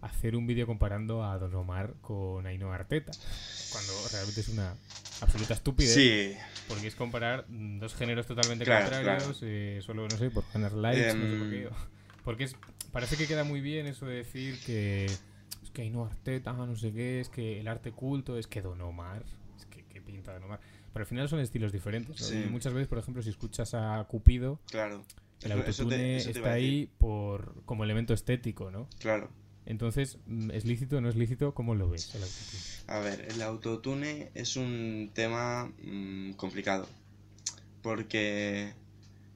hacer 0.01 0.35
un 0.35 0.45
vídeo 0.45 0.67
comparando 0.67 1.23
a 1.23 1.37
Don 1.39 1.53
Omar 1.55 1.95
con 2.01 2.45
Ainhoa 2.45 2.75
Arteta, 2.75 3.11
cuando 3.71 3.93
realmente 4.11 4.41
es 4.41 4.49
una 4.49 4.75
absoluta 5.21 5.53
estupidez, 5.55 5.93
Sí, 5.93 6.33
porque 6.67 6.87
es 6.87 6.95
comparar 6.95 7.45
dos 7.49 7.95
géneros 7.95 8.27
totalmente 8.27 8.63
Claro, 8.65 8.91
contrarios, 8.91 9.39
eh, 9.43 9.79
solo, 9.81 10.03
no 10.07 10.15
sé, 10.17 10.29
por 10.29 10.43
ganar 10.53 10.73
likes, 10.73 11.15
no 11.15 11.27
sé 11.27 11.37
por 11.37 11.47
Em. 11.47 11.49
qué. 11.51 11.69
Porque 12.23 12.43
es, 12.43 12.55
parece 12.91 13.17
que 13.17 13.25
queda 13.25 13.43
muy 13.43 13.59
bien 13.61 13.87
eso 13.87 14.05
de 14.05 14.17
decir 14.17 14.59
que 14.65 15.05
es 15.05 15.21
que 15.73 15.81
Ainhoa 15.81 16.07
Arteta, 16.07 16.53
no 16.53 16.75
sé 16.75 16.91
qué, 16.93 17.19
es 17.19 17.29
que 17.29 17.59
el 17.59 17.67
arte 17.67 17.91
culto, 17.91 18.37
es 18.37 18.45
que 18.47 18.61
Don 18.61 18.79
Omar, 18.81 19.23
es 19.57 19.65
que, 19.65 19.83
que 19.85 19.99
pinta 20.01 20.33
Don 20.33 20.43
Omar. 20.43 20.59
Pero 20.97 21.03
al 21.03 21.07
final 21.09 21.29
son 21.29 21.39
estilos 21.41 21.71
diferentes. 21.71 22.33
muchas 22.49 22.73
veces, 22.73 22.87
por 22.87 22.97
ejemplo, 22.97 23.21
si 23.21 23.29
escuchas 23.29 23.75
a 23.75 24.03
Cupido, 24.09 24.59
claro. 24.71 25.03
el 25.43 25.51
Eso- 25.51 25.59
eso 25.59 25.63
te- 25.63 25.69
autotune 25.83 26.17
eso 26.17 26.31
te 26.31 26.39
iba 26.39 26.47
está 26.47 26.53
ahí 26.53 26.89
por 26.97 27.61
como 27.65 27.83
elemento 27.83 28.15
estético, 28.15 28.71
¿no? 28.71 28.89
Claro. 28.99 29.29
Entonces, 29.67 30.17
mm, 30.25 30.49
¿es 30.51 30.65
lícito 30.65 30.97
o 30.97 31.01
no 31.01 31.09
es 31.09 31.15
lícito? 31.15 31.53
¿Cómo 31.53 31.75
lo 31.75 31.87
ves 31.87 32.15
el 32.15 32.23
autotune? 32.23 32.61
A 32.87 32.99
ver, 32.99 33.27
el 33.31 33.41
autotune 33.43 34.31
es 34.33 34.55
un 34.55 35.11
tema 35.13 35.71
mm, 35.83 36.31
complicado. 36.31 36.87
Porque 37.83 38.73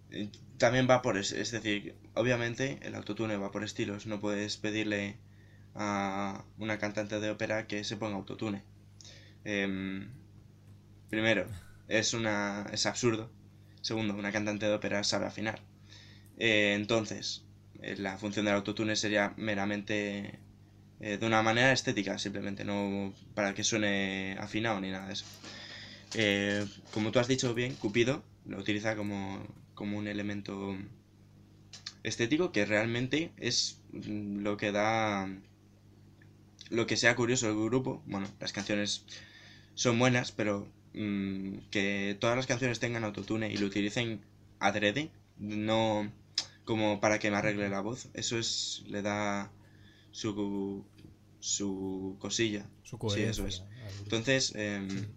eh, 0.09 0.29
también 0.57 0.87
va 0.89 1.01
por... 1.03 1.17
Es, 1.17 1.31
es 1.31 1.51
decir, 1.51 1.93
obviamente 2.15 2.79
el 2.81 2.95
autotune 2.95 3.37
va 3.37 3.51
por 3.51 3.63
estilos. 3.63 4.07
No 4.07 4.19
puedes 4.19 4.57
pedirle 4.57 5.17
a 5.75 6.43
una 6.57 6.79
cantante 6.79 7.19
de 7.19 7.29
ópera 7.29 7.67
que 7.67 7.83
se 7.83 7.97
ponga 7.97 8.15
autotune. 8.15 8.63
Em, 9.43 10.09
primero, 11.11 11.45
es, 11.87 12.15
una, 12.15 12.65
es 12.73 12.87
absurdo. 12.87 13.29
Segundo, 13.81 14.15
una 14.15 14.31
cantante 14.31 14.65
de 14.65 14.73
ópera 14.73 15.03
sabe 15.03 15.27
afinar. 15.27 15.61
Eh, 16.39 16.73
entonces, 16.75 17.43
eh, 17.83 17.95
la 17.97 18.17
función 18.17 18.45
del 18.45 18.55
autotune 18.55 18.95
sería 18.95 19.33
meramente 19.37 20.39
eh, 20.99 21.17
de 21.17 21.25
una 21.27 21.43
manera 21.43 21.71
estética, 21.71 22.17
simplemente, 22.17 22.65
no 22.65 23.13
para 23.35 23.53
que 23.53 23.63
suene 23.63 24.37
afinado 24.39 24.81
ni 24.81 24.89
nada 24.89 25.07
de 25.07 25.13
eso. 25.13 25.25
Como 26.91 27.11
tú 27.11 27.19
has 27.19 27.27
dicho 27.27 27.53
bien, 27.53 27.75
Cupido 27.75 28.23
lo 28.45 28.57
utiliza 28.57 28.95
como, 28.95 29.45
como 29.75 29.97
un 29.97 30.07
elemento 30.07 30.75
estético 32.03 32.51
que 32.51 32.65
realmente 32.65 33.31
es 33.37 33.81
mm, 33.91 34.39
lo 34.39 34.57
que 34.57 34.71
da 34.71 35.29
lo 36.69 36.87
que 36.87 36.97
sea 36.97 37.15
curioso 37.15 37.47
del 37.47 37.55
grupo. 37.55 38.01
Bueno, 38.05 38.27
las 38.39 38.53
canciones 38.53 39.05
son 39.75 39.99
buenas, 39.99 40.31
pero 40.31 40.67
mm, 40.93 41.69
que 41.69 42.17
todas 42.19 42.35
las 42.35 42.47
canciones 42.47 42.79
tengan 42.79 43.03
autotune 43.03 43.51
y 43.51 43.57
lo 43.57 43.67
utilicen 43.67 44.21
adrede, 44.59 45.11
no 45.37 46.11
como 46.65 46.99
para 46.99 47.19
que 47.19 47.31
me 47.31 47.37
arregle 47.37 47.69
la 47.69 47.81
voz. 47.81 48.09
Eso 48.13 48.37
es 48.37 48.83
le 48.87 49.01
da 49.01 49.51
su 50.11 50.85
su 51.39 52.15
cosilla. 52.19 52.65
Su 52.83 52.97
Sí, 53.09 53.21
eso 53.21 53.47
es. 53.47 53.63
Entonces, 54.03 54.53
em, 54.55 55.07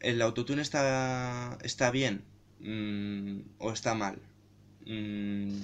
¿el 0.00 0.22
autotune 0.22 0.62
está, 0.62 1.58
está 1.62 1.90
bien 1.90 2.24
mm, 2.60 3.40
o 3.58 3.72
está 3.72 3.94
mal? 3.94 4.18
Mm, 4.86 5.60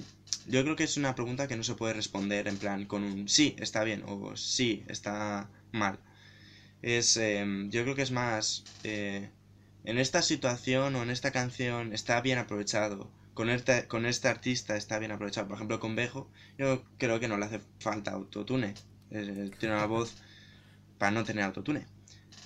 yo 0.47 0.63
creo 0.63 0.75
que 0.75 0.83
es 0.83 0.97
una 0.97 1.15
pregunta 1.15 1.47
que 1.47 1.55
no 1.55 1.63
se 1.63 1.75
puede 1.75 1.93
responder 1.93 2.47
en 2.47 2.57
plan 2.57 2.85
con 2.85 3.03
un 3.03 3.27
sí, 3.27 3.55
está 3.57 3.83
bien 3.83 4.03
o 4.05 4.35
sí, 4.37 4.83
está 4.87 5.49
mal. 5.71 5.99
Es, 6.81 7.17
em, 7.17 7.69
yo 7.71 7.83
creo 7.83 7.95
que 7.95 8.01
es 8.01 8.11
más, 8.11 8.63
eh, 8.83 9.29
en 9.83 9.97
esta 9.97 10.21
situación 10.21 10.95
o 10.95 11.03
en 11.03 11.09
esta 11.09 11.31
canción 11.31 11.93
está 11.93 12.21
bien 12.21 12.37
aprovechado. 12.37 13.11
Con 13.33 13.49
este, 13.49 13.87
con 13.87 14.05
este 14.05 14.27
artista 14.27 14.75
está 14.75 14.99
bien 14.99 15.11
aprovechado. 15.11 15.47
Por 15.47 15.55
ejemplo, 15.55 15.79
con 15.79 15.95
Bejo, 15.95 16.29
yo 16.57 16.83
creo 16.97 17.19
que 17.19 17.27
no 17.27 17.37
le 17.37 17.45
hace 17.45 17.61
falta 17.79 18.11
autotune. 18.11 18.73
Eh, 19.11 19.51
tiene 19.59 19.75
una 19.75 19.85
voz 19.85 20.15
para 20.97 21.11
no 21.11 21.23
tener 21.23 21.43
autotune. 21.43 21.85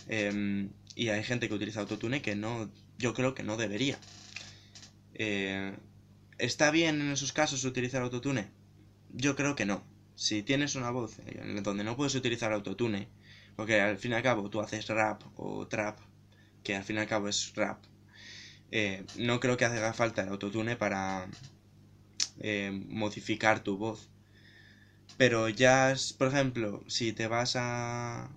Em, 0.08 0.70
y 0.96 1.10
hay 1.10 1.24
gente 1.24 1.48
que 1.48 1.56
utiliza 1.56 1.80
autotune 1.82 2.22
que 2.22 2.36
no, 2.36 2.70
yo 2.98 3.14
creo 3.14 3.34
que 3.34 3.44
no 3.44 3.58
debería. 3.58 3.98
Eh, 5.16 5.76
¿Está 6.38 6.72
bien 6.72 7.02
en 7.02 7.12
esos 7.12 7.34
casos 7.34 7.64
utilizar 7.66 8.02
autotune? 8.02 8.50
Yo 9.14 9.36
creo 9.36 9.56
que 9.56 9.66
no. 9.66 9.84
Si 10.16 10.44
tienes 10.44 10.76
una 10.76 10.92
voz 10.92 11.18
donde 11.64 11.84
no 11.84 11.96
puedes 11.96 12.16
utilizar 12.16 12.52
autotune, 12.54 13.08
porque 13.56 13.82
al 13.82 13.98
fin 13.98 14.12
y 14.12 14.16
al 14.16 14.24
cabo 14.24 14.50
tú 14.50 14.62
haces 14.62 14.88
rap 14.88 15.22
o 15.36 15.68
trap, 15.68 16.00
que 16.64 16.76
al 16.76 16.84
fin 16.84 16.98
y 16.98 17.00
al 17.00 17.08
cabo 17.08 17.28
es 17.30 17.54
rap, 17.56 17.84
eh, 18.72 19.06
no 19.18 19.40
creo 19.40 19.58
que 19.58 19.66
haga 19.66 19.94
falta 19.94 20.24
el 20.24 20.30
autotune 20.30 20.76
para 20.78 21.28
eh, 22.40 22.72
modificar 22.90 23.64
tu 23.64 23.78
voz. 23.78 24.10
Pero 25.18 25.50
ya, 25.50 25.94
por 26.18 26.28
ejemplo, 26.28 26.84
si 26.88 27.14
te 27.14 27.28
vas 27.28 27.56
a, 27.56 28.30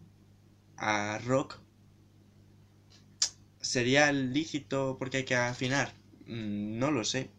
a 0.79 1.19
rock, 1.27 1.61
¿sería 3.61 4.13
lícito 4.13 4.97
porque 4.99 5.19
hay 5.19 5.25
que 5.25 5.35
afinar? 5.37 5.93
Mm, 6.27 6.79
No 6.79 6.91
lo 6.91 7.05
sé. 7.05 7.31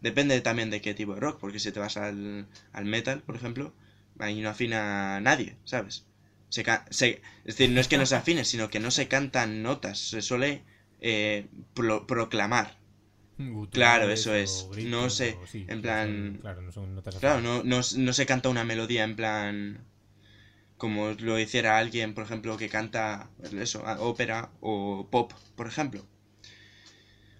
Depende 0.00 0.40
también 0.40 0.70
de 0.70 0.80
qué 0.80 0.94
tipo 0.94 1.14
de 1.14 1.20
rock, 1.20 1.38
porque 1.40 1.58
si 1.58 1.72
te 1.72 1.80
vas 1.80 1.96
al, 1.96 2.46
al 2.72 2.84
metal, 2.84 3.22
por 3.22 3.36
ejemplo, 3.36 3.72
ahí 4.18 4.40
no 4.40 4.50
afina 4.50 5.20
nadie, 5.20 5.56
¿sabes? 5.64 6.04
Se, 6.48 6.64
se- 6.90 7.22
es 7.44 7.56
decir, 7.56 7.70
no 7.70 7.80
es 7.80 7.88
que 7.88 7.98
no 7.98 8.06
se 8.06 8.16
afine, 8.16 8.44
sino 8.44 8.70
que 8.70 8.80
no 8.80 8.90
se 8.90 9.08
cantan 9.08 9.62
notas, 9.62 9.98
se 9.98 10.22
suele 10.22 10.62
eh, 11.00 11.46
pro- 11.74 12.06
proclamar. 12.06 12.76
Guturales 13.38 13.72
Claro, 13.72 14.10
eso 14.10 14.34
es. 14.34 14.68
No 14.82 15.10
sí, 15.46 15.64
en 15.68 15.82
plan- 15.82 16.40
claro, 16.40 16.62
no 16.62 16.72
son 16.72 16.94
notas 16.94 17.14
Claro, 17.20 17.40
afinadas. 17.40 17.64
no, 17.64 17.64
no, 17.64 17.80
no 18.06 18.12
se 18.12 18.26
canta 18.26 18.48
una 18.50 18.64
melodía 18.64 19.04
en 19.04 19.16
plan 19.16 19.84
como 20.78 21.10
lo 21.12 21.38
hiciera 21.40 21.78
alguien, 21.78 22.14
por 22.14 22.24
ejemplo, 22.24 22.56
que 22.56 22.68
canta 22.68 23.28
eso, 23.60 23.84
ópera 24.00 24.50
o 24.60 25.08
pop, 25.10 25.32
por 25.56 25.66
ejemplo. 25.66 26.06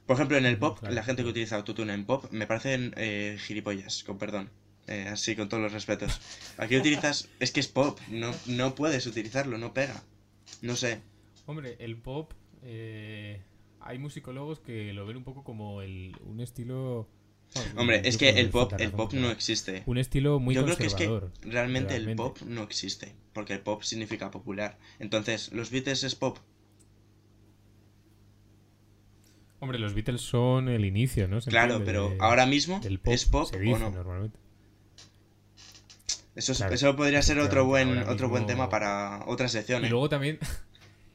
Por 0.06 0.16
ejemplo, 0.16 0.38
en 0.38 0.46
el 0.46 0.56
Mm, 0.56 0.58
pop, 0.58 0.78
claro. 0.80 0.94
la 0.94 1.02
gente 1.04 1.22
que 1.22 1.28
utiliza 1.28 1.56
autotune 1.56 1.92
en 1.92 2.06
pop 2.06 2.24
me 2.30 2.46
parecen 2.46 2.94
eh, 2.96 3.36
gilipollas, 3.38 4.02
con 4.02 4.16
perdón. 4.18 4.50
Eh, 4.86 5.06
así, 5.08 5.34
con 5.34 5.48
todos 5.48 5.62
los 5.62 5.72
respetos. 5.72 6.20
Aquí 6.58 6.76
utilizas, 6.76 7.30
es 7.40 7.52
que 7.52 7.60
es 7.60 7.68
pop, 7.68 7.98
no, 8.08 8.32
no 8.46 8.74
puedes 8.74 9.06
utilizarlo, 9.06 9.56
no 9.56 9.72
pega. 9.72 10.02
No 10.60 10.76
sé. 10.76 11.00
Hombre, 11.46 11.76
el 11.78 11.96
pop, 11.96 12.32
eh, 12.62 13.42
hay 13.80 13.98
musicólogos 13.98 14.60
que 14.60 14.92
lo 14.92 15.06
ven 15.06 15.16
un 15.16 15.24
poco 15.24 15.42
como 15.42 15.80
el, 15.82 16.14
un 16.24 16.40
estilo... 16.40 17.08
bueno, 17.54 17.80
Hombre, 17.80 18.02
es 18.04 18.18
que 18.18 18.28
el 18.30 18.50
pop, 18.50 18.72
el 18.78 18.90
pop 18.92 19.12
no 19.14 19.30
existe. 19.30 19.82
Un 19.86 19.96
estilo 19.98 20.38
muy 20.38 20.54
Yo 20.54 20.64
creo 20.64 20.76
que 20.76 20.86
es 20.86 20.94
que 20.94 21.20
realmente 21.42 21.96
el 21.96 22.14
pop 22.14 22.38
no 22.46 22.62
existe, 22.62 23.14
porque 23.32 23.54
el 23.54 23.60
pop 23.60 23.82
significa 23.82 24.30
popular. 24.30 24.78
Entonces, 24.98 25.50
¿los 25.52 25.70
Beatles 25.70 26.04
es 26.04 26.14
pop? 26.14 26.38
Hombre, 29.60 29.78
los 29.78 29.94
Beatles 29.94 30.20
son 30.20 30.68
el 30.68 30.84
inicio, 30.84 31.26
¿no? 31.26 31.40
Se 31.40 31.48
Claro, 31.48 31.82
pero 31.84 32.10
de- 32.10 32.18
ahora 32.20 32.44
mismo 32.44 32.80
pop, 32.82 33.12
es 33.14 33.24
pop 33.24 33.48
se 33.48 33.56
o 33.56 33.78
no. 33.78 33.90
normalmente. 33.90 34.38
Eso, 36.34 36.52
es- 36.52 36.58
Claro, 36.58 36.74
eso 36.74 36.96
podría 36.96 37.22
ser 37.22 37.38
otro 37.38 37.64
buen, 37.64 37.98
otro 38.08 38.28
buen 38.28 38.46
tema 38.46 38.68
para 38.68 39.22
otra 39.26 39.48
sección. 39.48 39.82
Y 39.82 39.86
¿eh? 39.86 39.90
luego 39.90 40.08
también... 40.08 40.38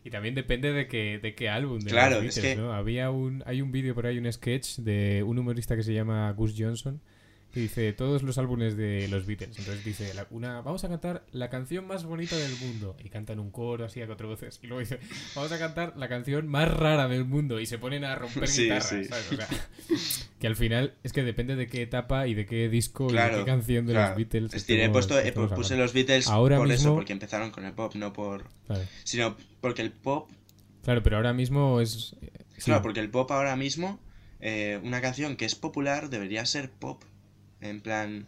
Y 0.01 0.12
también 0.12 0.34
depende 0.34 0.71
de 0.71 0.88
qué, 0.88 1.19
de 1.21 1.36
qué 1.36 1.49
álbum. 1.49 1.79
De 1.79 1.89
Claro, 1.91 2.21
los 2.21 2.38
es 2.38 2.41
que- 2.41 2.55
¿no? 2.55 2.73
Había 2.73 3.12
un, 3.12 3.43
hay 3.45 3.62
un 3.62 3.73
vídeo 3.73 3.93
por 3.93 4.05
ahí, 4.08 4.17
un 4.17 4.32
sketch 4.32 4.77
de 4.77 5.23
un 5.27 5.38
humorista 5.38 5.75
que 5.75 5.84
se 5.84 5.93
llama 5.93 6.32
Gus 6.32 6.55
Johnson, 6.58 7.01
que 7.53 7.62
dice 7.62 7.93
todos 7.93 8.21
los 8.21 8.38
álbumes 8.38 8.77
de 8.77 9.07
los 9.07 9.25
Beatles. 9.25 9.57
Entonces 9.57 9.83
dice, 9.83 10.13
la- 10.13 10.27
una, 10.29 10.62
vamos 10.62 10.83
a 10.83 10.89
cantar 10.89 11.25
la 11.31 11.49
canción 11.49 11.88
más 11.88 12.03
bonita 12.05 12.35
del 12.38 12.55
mundo. 12.57 12.95
Y 13.03 13.09
cantan 13.09 13.39
un 13.39 13.49
coro 13.49 13.85
así 13.85 14.01
a 14.01 14.05
cuatro 14.05 14.27
voces. 14.27 14.59
Y 14.62 14.67
luego 14.67 14.81
dice, 14.81 14.99
vamos 15.35 15.51
a 15.51 15.57
cantar 15.57 15.93
la 15.97 16.07
canción 16.07 16.47
más 16.47 16.69
rara 16.71 17.07
del 17.07 17.25
mundo. 17.25 17.59
Y 17.59 17.65
se 17.65 17.77
ponen 17.79 18.03
a 18.03 18.15
romper 18.15 18.47
Sí, 18.47 18.63
guitarras, 18.63 18.89
sí. 18.89 19.03
¿sabes? 19.05 19.31
O 19.31 19.35
sea, 19.35 19.47
que 20.39 20.47
al 20.47 20.55
final 20.55 20.93
es 21.03 21.12
que 21.12 21.23
depende 21.23 21.55
de 21.55 21.67
qué 21.67 21.81
etapa 21.81 22.27
y 22.27 22.33
de 22.35 22.45
qué 22.45 22.69
disco 22.69 23.09
y 23.12 23.13
de 23.15 23.29
qué 23.31 23.43
canción 23.45 23.85
de 23.88 23.93
claro. 23.93 24.09
los 24.09 24.17
Beatles. 24.17 24.53
Es 24.53 24.67
decir, 24.67 24.79
he 24.79 24.89
puesto, 24.89 25.19
he- 25.19 25.31
puse 25.31 25.75
los 25.75 25.93
Beatles 25.93 26.27
Ahora 26.27 26.57
por 26.57 26.71
eso, 26.71 26.83
mismo- 26.83 26.95
porque 26.95 27.13
empezaron 27.13 27.49
con 27.51 27.65
el 27.65 27.73
pop, 27.73 27.95
no 27.95 28.13
por... 28.13 28.45
Sino 29.03 29.35
porque 29.62 29.81
el 29.81 29.91
pop... 29.91 30.29
Claro, 30.83 31.03
pero 31.03 31.17
ahora 31.17 31.33
mismo 31.33 31.81
es... 31.81 32.15
eh, 32.21 32.29
sí, 32.57 32.65
Claro, 32.65 32.81
porque 32.83 32.99
el 32.99 33.09
pop 33.09 33.29
ahora 33.31 33.55
mismo, 33.55 33.99
eh, 34.39 34.79
una 34.83 35.01
canción 35.01 35.35
que 35.35 35.45
es 35.45 35.55
popular 35.55 36.09
debería 36.09 36.45
ser 36.45 36.69
pop. 36.71 37.03
En 37.62 37.82
plan... 37.82 38.26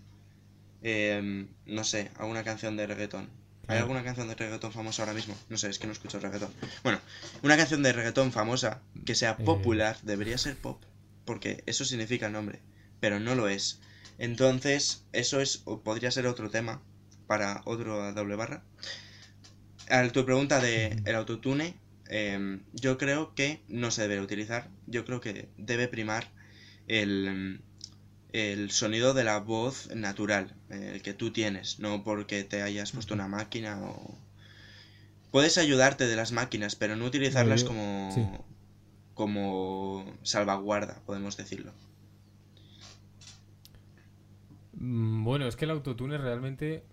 em, 0.83 1.47
no 1.65 1.83
sé, 1.83 2.09
alguna 2.17 2.43
canción 2.43 2.75
de 2.77 2.87
reggaetón. 2.87 3.29
¿Hay 3.67 3.77
alguna 3.77 4.03
canción 4.03 4.27
de 4.27 4.35
reggaetón 4.35 4.71
famosa 4.73 5.03
ahora 5.03 5.13
mismo? 5.13 5.37
No 5.47 5.57
sé, 5.57 5.69
es 5.69 5.79
que 5.79 5.85
no 5.87 5.93
escucho 5.93 6.19
reggaetón. 6.19 6.51
Bueno, 6.83 6.99
una 7.43 7.55
canción 7.55 7.83
de 7.83 7.93
reggaetón 7.93 8.31
famosa 8.31 8.81
que 9.05 9.15
sea 9.15 9.37
Eh. 9.39 9.43
popular 9.43 9.97
debería 10.03 10.37
ser 10.37 10.57
pop. 10.57 10.81
Porque 11.25 11.63
eso 11.67 11.85
significa 11.85 12.25
el 12.25 12.33
nombre. 12.33 12.59
Pero 12.99 13.19
no 13.19 13.35
lo 13.35 13.47
es. 13.47 13.79
Entonces, 14.17 15.05
eso 15.13 15.39
es 15.39 15.61
o 15.65 15.81
podría 15.81 16.11
ser 16.11 16.25
otro 16.27 16.49
tema 16.49 16.81
para 17.27 17.61
otro 17.65 18.11
doble 18.13 18.35
barra. 18.35 18.63
A 19.89 20.07
tu 20.09 20.25
pregunta 20.25 20.59
de 20.59 21.01
el 21.05 21.15
autotune, 21.15 21.75
em, 22.09 22.61
yo 22.73 22.97
creo 22.97 23.33
que 23.35 23.61
no 23.67 23.91
se 23.91 24.07
debe 24.07 24.21
utilizar. 24.21 24.69
Yo 24.87 25.05
creo 25.05 25.21
que 25.21 25.47
debe 25.57 25.87
primar 25.87 26.27
el, 26.87 27.61
el 28.33 28.71
sonido 28.71 29.13
de 29.13 29.23
la 29.23 29.39
voz 29.39 29.89
natural, 29.95 30.55
eh, 30.69 30.91
el 30.95 31.01
que 31.01 31.13
tú 31.13 31.31
tienes, 31.31 31.79
no 31.79 32.03
porque 32.03 32.43
te 32.43 32.61
hayas 32.61 32.91
puesto 32.91 33.13
una 33.13 33.27
máquina 33.27 33.81
o... 33.81 34.17
Puedes 35.31 35.57
ayudarte 35.57 36.07
de 36.07 36.15
las 36.15 36.31
máquinas, 36.33 36.75
pero 36.75 36.95
no 36.95 37.05
utilizarlas 37.05 37.63
como, 37.63 38.11
sí. 38.13 38.25
como 39.13 40.05
salvaguarda, 40.23 41.01
podemos 41.05 41.37
decirlo. 41.37 41.73
Mm, 44.73 45.23
Bueno, 45.23 45.47
es 45.47 45.55
que 45.55 45.65
el 45.65 45.71
autotune 45.71 46.17
realmente. 46.17 46.83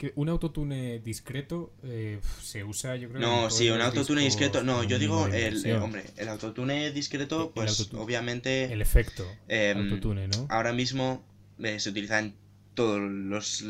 Que 0.00 0.14
un 0.16 0.30
autotune 0.30 0.98
discreto 1.00 1.74
eh, 1.82 2.20
se 2.42 2.64
usa, 2.64 2.96
yo 2.96 3.10
creo. 3.10 3.20
No, 3.20 3.50
sí, 3.50 3.68
un 3.68 3.82
autotune 3.82 4.22
discreto. 4.22 4.62
No, 4.62 4.82
yo 4.82 4.98
digo, 4.98 5.26
el, 5.26 5.62
eh, 5.66 5.74
hombre, 5.74 6.04
el 6.16 6.30
autotune 6.30 6.90
discreto, 6.90 7.48
El 7.48 7.50
pues 7.50 7.78
autotune. 7.78 8.02
obviamente 8.02 8.72
El 8.72 8.80
efecto 8.80 9.30
em, 9.46 9.76
autotune, 9.76 10.26
¿no? 10.28 10.46
ahora 10.48 10.72
mismo 10.72 11.22
eh, 11.58 11.78
se 11.78 11.90
utiliza 11.90 12.18
en 12.18 12.34
todos 12.72 12.98
los 12.98 13.62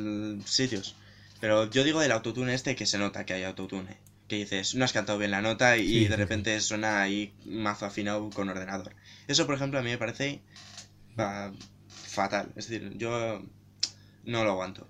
sitios. 0.45 0.95
Pero 1.41 1.69
yo 1.69 1.83
digo 1.83 1.99
del 1.99 2.13
autotune 2.13 2.55
este 2.55 2.77
que 2.77 2.87
se 2.87 2.97
nota 2.97 3.27
que 3.27 3.33
hay 3.33 3.43
autotune. 3.43 3.97
Que 4.29 4.37
dices, 4.37 4.77
no 4.77 4.85
has 4.85 4.93
cantado 4.93 5.19
bien 5.19 5.33
la 5.33 5.43
nota 5.43 5.79
y 5.79 5.89
Sí, 5.89 5.99
de 6.05 6.11
sí. 6.11 6.15
repente 6.15 6.61
suena 6.61 7.03
ahí 7.03 7.35
mazo 7.45 7.87
afinado 7.87 8.31
con 8.31 8.49
ordenador. 8.49 8.95
Eso, 9.27 9.47
por 9.47 9.57
ejemplo, 9.57 9.81
a 9.81 9.83
mí 9.83 9.91
me 9.91 9.99
parece 9.99 10.43
ah, 11.19 11.51
fatal. 11.89 12.53
Es 12.55 12.69
decir, 12.69 12.93
yo 12.99 13.43
no 14.25 14.45
lo 14.45 14.51
aguanto. 14.53 14.87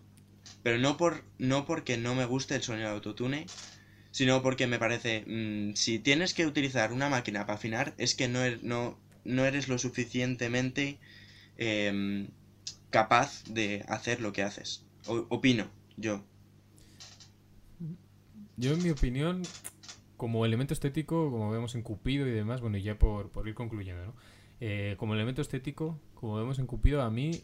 Pero 0.63 0.79
no, 0.79 0.97
por, 0.97 1.25
no 1.39 1.67
porque 1.67 1.97
no 1.97 2.15
me 2.15 2.25
guste 2.27 2.55
el 2.55 2.63
sonido 2.63 2.89
de 2.89 2.95
autotune, 2.95 3.47
sino 4.11 4.43
porque 4.43 4.67
me 4.67 4.79
parece, 4.79 5.25
mm, 5.27 5.75
si 5.75 5.99
tienes 5.99 6.35
que 6.35 6.47
utilizar 6.47 6.93
una 6.93 7.09
máquina 7.09 7.47
para 7.47 7.57
afinar, 7.59 7.95
es 7.99 8.15
que 8.15 8.29
no, 8.29 8.41
er- 8.45 8.61
no, 8.63 8.99
no 9.25 9.45
eres 9.47 9.69
lo 9.69 9.79
suficientemente 9.79 10.99
em, 11.59 12.29
capaz 12.91 13.45
de 13.45 13.85
hacer 13.89 14.21
lo 14.21 14.33
que 14.33 14.43
haces. 14.43 14.85
Opino, 15.07 15.71
yo. 15.97 16.23
Yo, 18.57 18.73
en 18.75 18.83
mi 18.83 18.91
opinión, 18.91 19.43
como 20.17 20.45
elemento 20.45 20.75
estético, 20.75 21.31
como 21.31 21.51
vemos 21.51 21.75
en 21.75 21.83
Cupido 21.83 22.27
y 22.27 22.31
demás, 22.31 22.61
bueno, 22.61 22.77
y 22.77 22.83
ya 22.83 22.99
por, 22.99 23.31
por 23.31 23.49
ir 23.49 23.55
concluyendo, 23.55 24.05
¿no? 24.05 24.15
Eh, 24.61 24.97
como 24.99 25.15
elemento 25.15 25.41
estético, 25.41 25.99
como 26.15 26.37
vemos 26.37 26.59
en 26.59 26.67
Cupido, 26.67 27.01
a 27.03 27.11
mí 27.11 27.41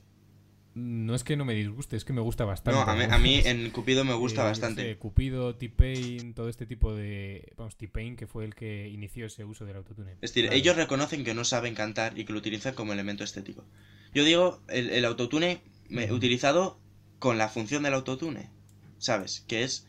no 0.78 1.14
es 1.14 1.24
que 1.24 1.36
no 1.38 1.46
me 1.46 1.54
disguste, 1.54 1.96
es 1.96 2.04
que 2.04 2.12
me 2.12 2.20
gusta 2.20 2.44
bastante. 2.44 2.78
No, 2.78 2.86
a 2.86 2.94
mí, 2.94 3.04
a 3.10 3.18
mí 3.18 3.40
en 3.46 3.70
Cupido 3.70 4.04
me 4.04 4.12
gusta 4.12 4.42
Eh, 4.42 4.44
bastante. 4.44 4.82
sé, 4.82 4.98
Cupido, 4.98 5.54
T-Pain, 5.56 6.34
todo 6.34 6.50
este 6.50 6.66
tipo 6.66 6.94
de... 6.94 7.50
Vamos, 7.56 7.76
T-Pain, 7.76 8.14
que 8.14 8.26
fue 8.26 8.44
el 8.44 8.54
que 8.54 8.86
inició 8.88 9.24
ese 9.24 9.44
uso 9.44 9.64
del 9.64 9.76
autotune. 9.76 10.12
Es 10.20 10.34
decir, 10.34 10.52
ellos 10.52 10.76
reconocen 10.76 11.24
que 11.24 11.32
no 11.32 11.44
saben 11.44 11.74
cantar 11.74 12.18
y 12.18 12.26
que 12.26 12.32
lo 12.34 12.38
utilizan 12.40 12.74
como 12.74 12.92
elemento 12.92 13.24
estético. 13.24 13.64
Yo 14.12 14.22
digo, 14.24 14.60
el, 14.68 14.90
el 14.90 15.04
autotune 15.06 15.62
me- 15.88 16.12
utilizado 16.12 16.78
con 17.18 17.38
la 17.38 17.48
función 17.48 17.82
del 17.82 17.94
autotune, 17.94 18.50
¿sabes? 18.98 19.44
Que 19.48 19.62
es 19.62 19.88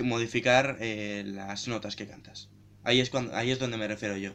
modificar 0.00 0.76
eh, 0.80 1.24
las 1.26 1.66
notas 1.66 1.96
que 1.96 2.06
cantas. 2.06 2.48
Ahí 2.84 3.00
es, 3.00 3.10
cuando, 3.10 3.34
ahí 3.34 3.50
es 3.50 3.58
donde 3.58 3.78
me 3.78 3.88
refiero 3.88 4.16
yo. 4.16 4.34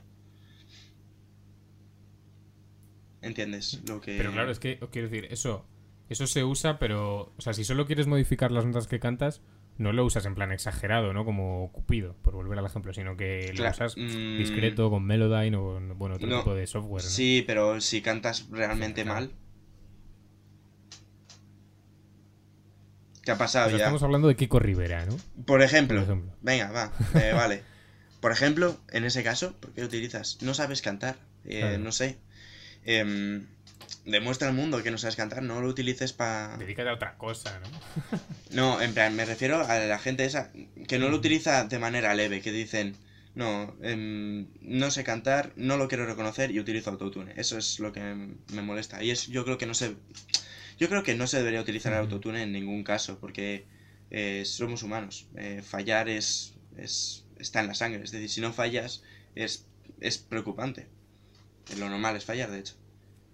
¿Entiendes? 3.21 3.81
Lo 3.87 4.01
que... 4.01 4.17
Pero 4.17 4.31
claro, 4.31 4.51
es 4.51 4.59
que, 4.59 4.77
quiero 4.91 5.09
decir, 5.09 5.27
eso, 5.31 5.65
eso 6.09 6.27
se 6.27 6.43
usa, 6.43 6.77
pero, 6.79 7.33
o 7.37 7.41
sea, 7.41 7.53
si 7.53 7.63
solo 7.63 7.85
quieres 7.85 8.07
modificar 8.07 8.51
las 8.51 8.65
notas 8.65 8.87
que 8.87 8.99
cantas, 8.99 9.41
no 9.77 9.91
lo 9.91 10.05
usas 10.05 10.25
en 10.25 10.35
plan 10.35 10.51
exagerado, 10.51 11.11
¿no? 11.13 11.25
Como 11.25 11.71
Cupido, 11.73 12.15
por 12.21 12.33
volver 12.35 12.57
al 12.59 12.65
ejemplo, 12.65 12.93
sino 12.93 13.17
que 13.17 13.51
lo 13.57 13.69
usas 13.69 13.97
mm, 13.97 14.37
discreto, 14.37 14.89
con 14.89 15.03
Melodyne 15.05 15.57
o 15.57 15.73
con, 15.73 15.97
bueno, 15.97 16.15
otro 16.15 16.27
no. 16.29 16.37
tipo 16.39 16.53
de 16.55 16.65
software, 16.67 17.03
¿no? 17.03 17.09
Sí, 17.09 17.43
pero 17.45 17.81
si 17.81 18.01
cantas 18.01 18.47
realmente 18.51 19.03
Claro. 19.03 19.21
mal... 19.21 19.31
¿Qué 23.23 23.31
ha 23.31 23.37
pasado 23.37 23.65
O 23.67 23.69
sea, 23.69 23.79
ya? 23.79 23.85
estamos 23.85 24.03
hablando 24.03 24.27
de 24.27 24.35
Kiko 24.35 24.59
Rivera, 24.59 25.05
¿no? 25.05 25.17
Por 25.45 25.61
ejemplo, 25.63 25.97
Por 25.97 26.03
ejemplo. 26.03 26.31
venga, 26.41 26.71
va, 26.71 26.91
eh, 27.19 27.31
vale. 27.35 27.63
Por 28.21 28.31
ejemplo, 28.31 28.77
en 28.91 29.03
ese 29.03 29.23
caso, 29.23 29.55
¿por 29.59 29.71
qué 29.73 29.81
lo 29.81 29.87
utilizas? 29.87 30.37
No 30.41 30.53
sabes 30.53 30.81
cantar, 30.81 31.15
eh, 31.43 31.59
Claro. 31.61 31.79
no 31.79 31.91
sé. 31.91 32.17
Em, 32.85 33.47
demuestra 34.05 34.47
al 34.47 34.53
mundo 34.53 34.81
que 34.83 34.91
no 34.91 34.97
sabes 34.97 35.15
cantar, 35.15 35.43
no 35.43 35.61
lo 35.61 35.67
utilices 35.67 36.13
para... 36.13 36.57
Dedícate 36.57 36.89
a 36.89 36.93
otra 36.93 37.17
cosa, 37.17 37.59
¿no? 37.59 38.19
No, 38.51 38.81
en 38.81 38.93
plan, 38.93 39.15
me 39.15 39.25
refiero 39.25 39.65
a 39.65 39.79
la 39.79 39.99
gente 39.99 40.25
esa 40.25 40.51
que 40.87 40.99
no 40.99 41.09
lo 41.09 41.17
utiliza 41.17 41.65
de 41.65 41.79
manera 41.79 42.13
leve, 42.13 42.41
que 42.41 42.51
dicen, 42.51 42.95
no, 43.33 43.75
em, 43.81 44.47
no 44.61 44.91
sé 44.91 45.03
cantar, 45.03 45.51
no 45.55 45.77
lo 45.77 45.87
quiero 45.87 46.05
reconocer 46.05 46.51
y 46.51 46.59
utilizo 46.59 46.89
autotune. 46.89 47.33
Eso 47.35 47.57
es 47.57 47.79
lo 47.79 47.91
que 47.91 48.01
me 48.01 48.61
molesta. 48.61 49.03
Y 49.03 49.11
es, 49.11 49.27
yo 49.27 49.43
creo 49.43 49.57
que 49.57 49.65
no 49.65 49.73
se... 49.73 49.95
Yo 50.77 50.89
creo 50.89 51.03
que 51.03 51.15
no 51.15 51.27
se 51.27 51.37
debería 51.37 51.61
utilizar 51.61 51.93
el 51.93 51.99
autotune 51.99 52.43
en 52.43 52.51
ningún 52.51 52.83
caso, 52.83 53.19
porque 53.19 53.65
eh, 54.11 54.43
somos 54.45 54.83
humanos. 54.83 55.27
Eh, 55.35 55.61
fallar 55.61 56.09
es, 56.09 56.53
es 56.77 57.25
está 57.39 57.61
en 57.61 57.67
la 57.67 57.73
sangre. 57.73 58.03
Es 58.03 58.11
decir, 58.11 58.29
si 58.29 58.41
no 58.41 58.53
fallas, 58.53 59.03
es, 59.35 59.65
es 59.99 60.17
preocupante. 60.17 60.87
Lo 61.77 61.89
normal 61.89 62.15
es 62.15 62.25
fallar, 62.25 62.51
de 62.51 62.59
hecho. 62.59 62.75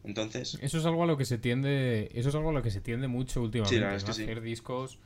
Entonces, 0.04 0.58
Eso 0.62 0.80
es 0.80 0.86
algo 0.86 1.04
a 1.04 1.06
lo 1.06 1.18
que 1.18 1.26
se 1.26 1.38
tiende, 1.38 2.10
eso 2.14 2.30
es 2.30 2.36
algo 2.36 2.50
a 2.50 2.54
lo 2.54 2.62
que 2.64 2.72
se 2.72 2.82
tiende 2.82 3.08
mucho 3.08 3.42
últimamente, 3.42 3.86
hacer 3.86 4.42
discos 4.42 5.00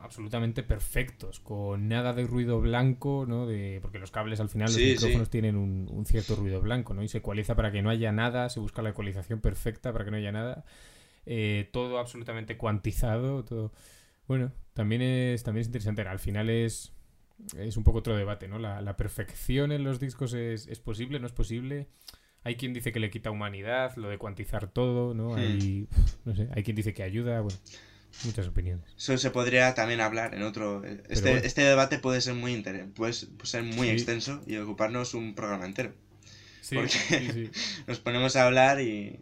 absolutamente 0.00 0.62
perfectos, 0.62 1.40
con 1.40 1.88
nada 1.88 2.12
de 2.12 2.26
ruido 2.26 2.60
blanco, 2.60 3.26
¿no? 3.28 3.46
De, 3.46 3.80
porque 3.82 3.98
los 3.98 4.10
cables 4.10 4.40
al 4.40 4.48
final, 4.48 4.68
los 4.68 4.78
micrófonos 4.78 5.28
sí. 5.28 5.30
tienen 5.30 5.56
un, 5.56 5.88
un 5.90 6.06
cierto 6.06 6.36
ruido 6.36 6.60
blanco, 6.60 6.94
¿no? 6.94 7.02
Y 7.02 7.08
se 7.08 7.18
ecualiza 7.18 7.54
para 7.54 7.70
que 7.70 7.82
no 7.82 7.90
haya 7.90 8.12
nada, 8.12 8.48
se 8.48 8.60
busca 8.60 8.82
la 8.82 8.90
ecualización 8.90 9.40
perfecta 9.40 9.92
para 9.92 10.04
que 10.04 10.10
no 10.10 10.16
haya 10.16 10.32
nada. 10.32 10.64
Eh, 11.26 11.68
todo 11.72 11.98
absolutamente 11.98 12.56
cuantizado, 12.56 13.44
todo. 13.44 13.72
Bueno, 14.26 14.52
también 14.72 15.02
es, 15.02 15.42
también 15.42 15.62
es 15.62 15.66
interesante. 15.66 16.02
Al 16.02 16.18
final 16.18 16.50
es, 16.50 16.92
es 17.56 17.76
un 17.76 17.84
poco 17.84 17.98
otro 17.98 18.16
debate, 18.16 18.48
¿no? 18.48 18.58
La, 18.58 18.80
la 18.80 18.96
perfección 18.96 19.72
en 19.72 19.84
los 19.84 20.00
discos 20.00 20.32
es, 20.34 20.66
es 20.66 20.80
posible, 20.80 21.20
no 21.20 21.26
es 21.26 21.32
posible. 21.32 21.88
Hay 22.44 22.56
quien 22.56 22.72
dice 22.74 22.92
que 22.92 23.00
le 23.00 23.10
quita 23.10 23.30
humanidad, 23.30 23.96
lo 23.96 24.08
de 24.10 24.18
cuantizar 24.18 24.68
todo, 24.70 25.14
¿no? 25.14 25.30
Hmm. 25.30 25.38
Hay, 25.38 25.88
no 26.24 26.36
sé, 26.36 26.48
hay 26.54 26.62
quien 26.62 26.76
dice 26.76 26.92
que 26.94 27.02
ayuda, 27.02 27.40
bueno, 27.40 27.58
muchas 28.24 28.46
opiniones. 28.46 28.84
eso 28.96 29.16
se 29.18 29.30
podría 29.30 29.74
también 29.74 30.00
hablar 30.00 30.34
en 30.34 30.42
otro... 30.42 30.84
Este, 30.84 31.30
bueno. 31.30 31.40
este 31.44 31.62
debate 31.62 31.98
puede 31.98 32.20
ser 32.20 32.34
muy 32.34 32.52
inter- 32.52 32.88
puede 32.94 33.12
ser 33.14 33.62
muy 33.62 33.88
Sí. 33.88 33.92
extenso 33.94 34.42
y 34.46 34.56
ocuparnos 34.58 35.14
un 35.14 35.34
programa 35.34 35.64
entero. 35.64 35.92
Sí, 36.60 36.76
Porque- 36.76 36.90
sí. 36.90 37.50
Nos 37.86 37.98
ponemos 38.00 38.36
a 38.36 38.46
hablar 38.46 38.80
y... 38.80 39.18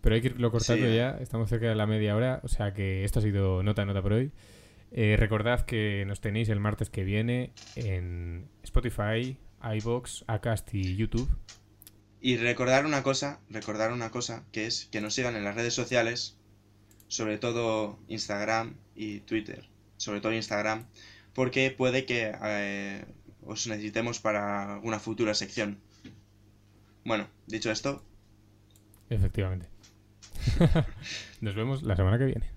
Pero 0.00 0.14
hay 0.16 0.20
que 0.20 0.28
irlo 0.28 0.50
cortando 0.50 0.88
ya, 0.92 1.18
estamos 1.20 1.48
cerca 1.48 1.68
de 1.68 1.76
la 1.76 1.86
media 1.86 2.16
hora, 2.16 2.40
o 2.42 2.48
sea 2.48 2.74
que 2.74 3.04
esto 3.04 3.20
ha 3.20 3.22
sido 3.22 3.62
nota 3.62 3.84
nota 3.84 4.02
por 4.02 4.12
hoy. 4.14 4.32
Eh, 4.90 5.16
recordad 5.18 5.60
que 5.64 6.04
nos 6.06 6.20
tenéis 6.20 6.48
el 6.48 6.58
martes 6.58 6.90
que 6.90 7.04
viene 7.04 7.52
en 7.76 8.48
Spotify, 8.64 9.38
iBox, 9.62 10.24
Acast 10.26 10.74
y 10.74 10.96
YouTube. 10.96 11.28
Y 12.20 12.36
recordar 12.36 12.86
una 12.86 13.02
cosa, 13.02 13.40
recordar 13.50 13.92
una 13.92 14.10
cosa, 14.10 14.44
que 14.52 14.66
es 14.66 14.86
que 14.92 15.00
nos 15.00 15.14
sigan 15.14 15.36
en 15.36 15.44
las 15.44 15.54
redes 15.54 15.74
sociales, 15.74 16.36
sobre 17.08 17.38
todo 17.38 17.98
Instagram 18.08 18.76
y 18.94 19.20
Twitter, 19.20 19.68
sobre 19.96 20.20
todo 20.20 20.32
Instagram, 20.32 20.86
porque 21.34 21.70
puede 21.70 22.06
que 22.06 22.32
eh, 22.42 23.04
os 23.44 23.66
necesitemos 23.66 24.20
para 24.20 24.74
alguna 24.74 25.00
futura 25.00 25.34
sección. 25.34 25.80
Bueno, 27.04 27.28
dicho 27.46 27.70
esto, 27.70 28.04
Efectivamente. 29.12 29.68
Nos 31.40 31.54
vemos 31.54 31.82
la 31.82 31.96
semana 31.96 32.18
que 32.18 32.24
viene. 32.24 32.51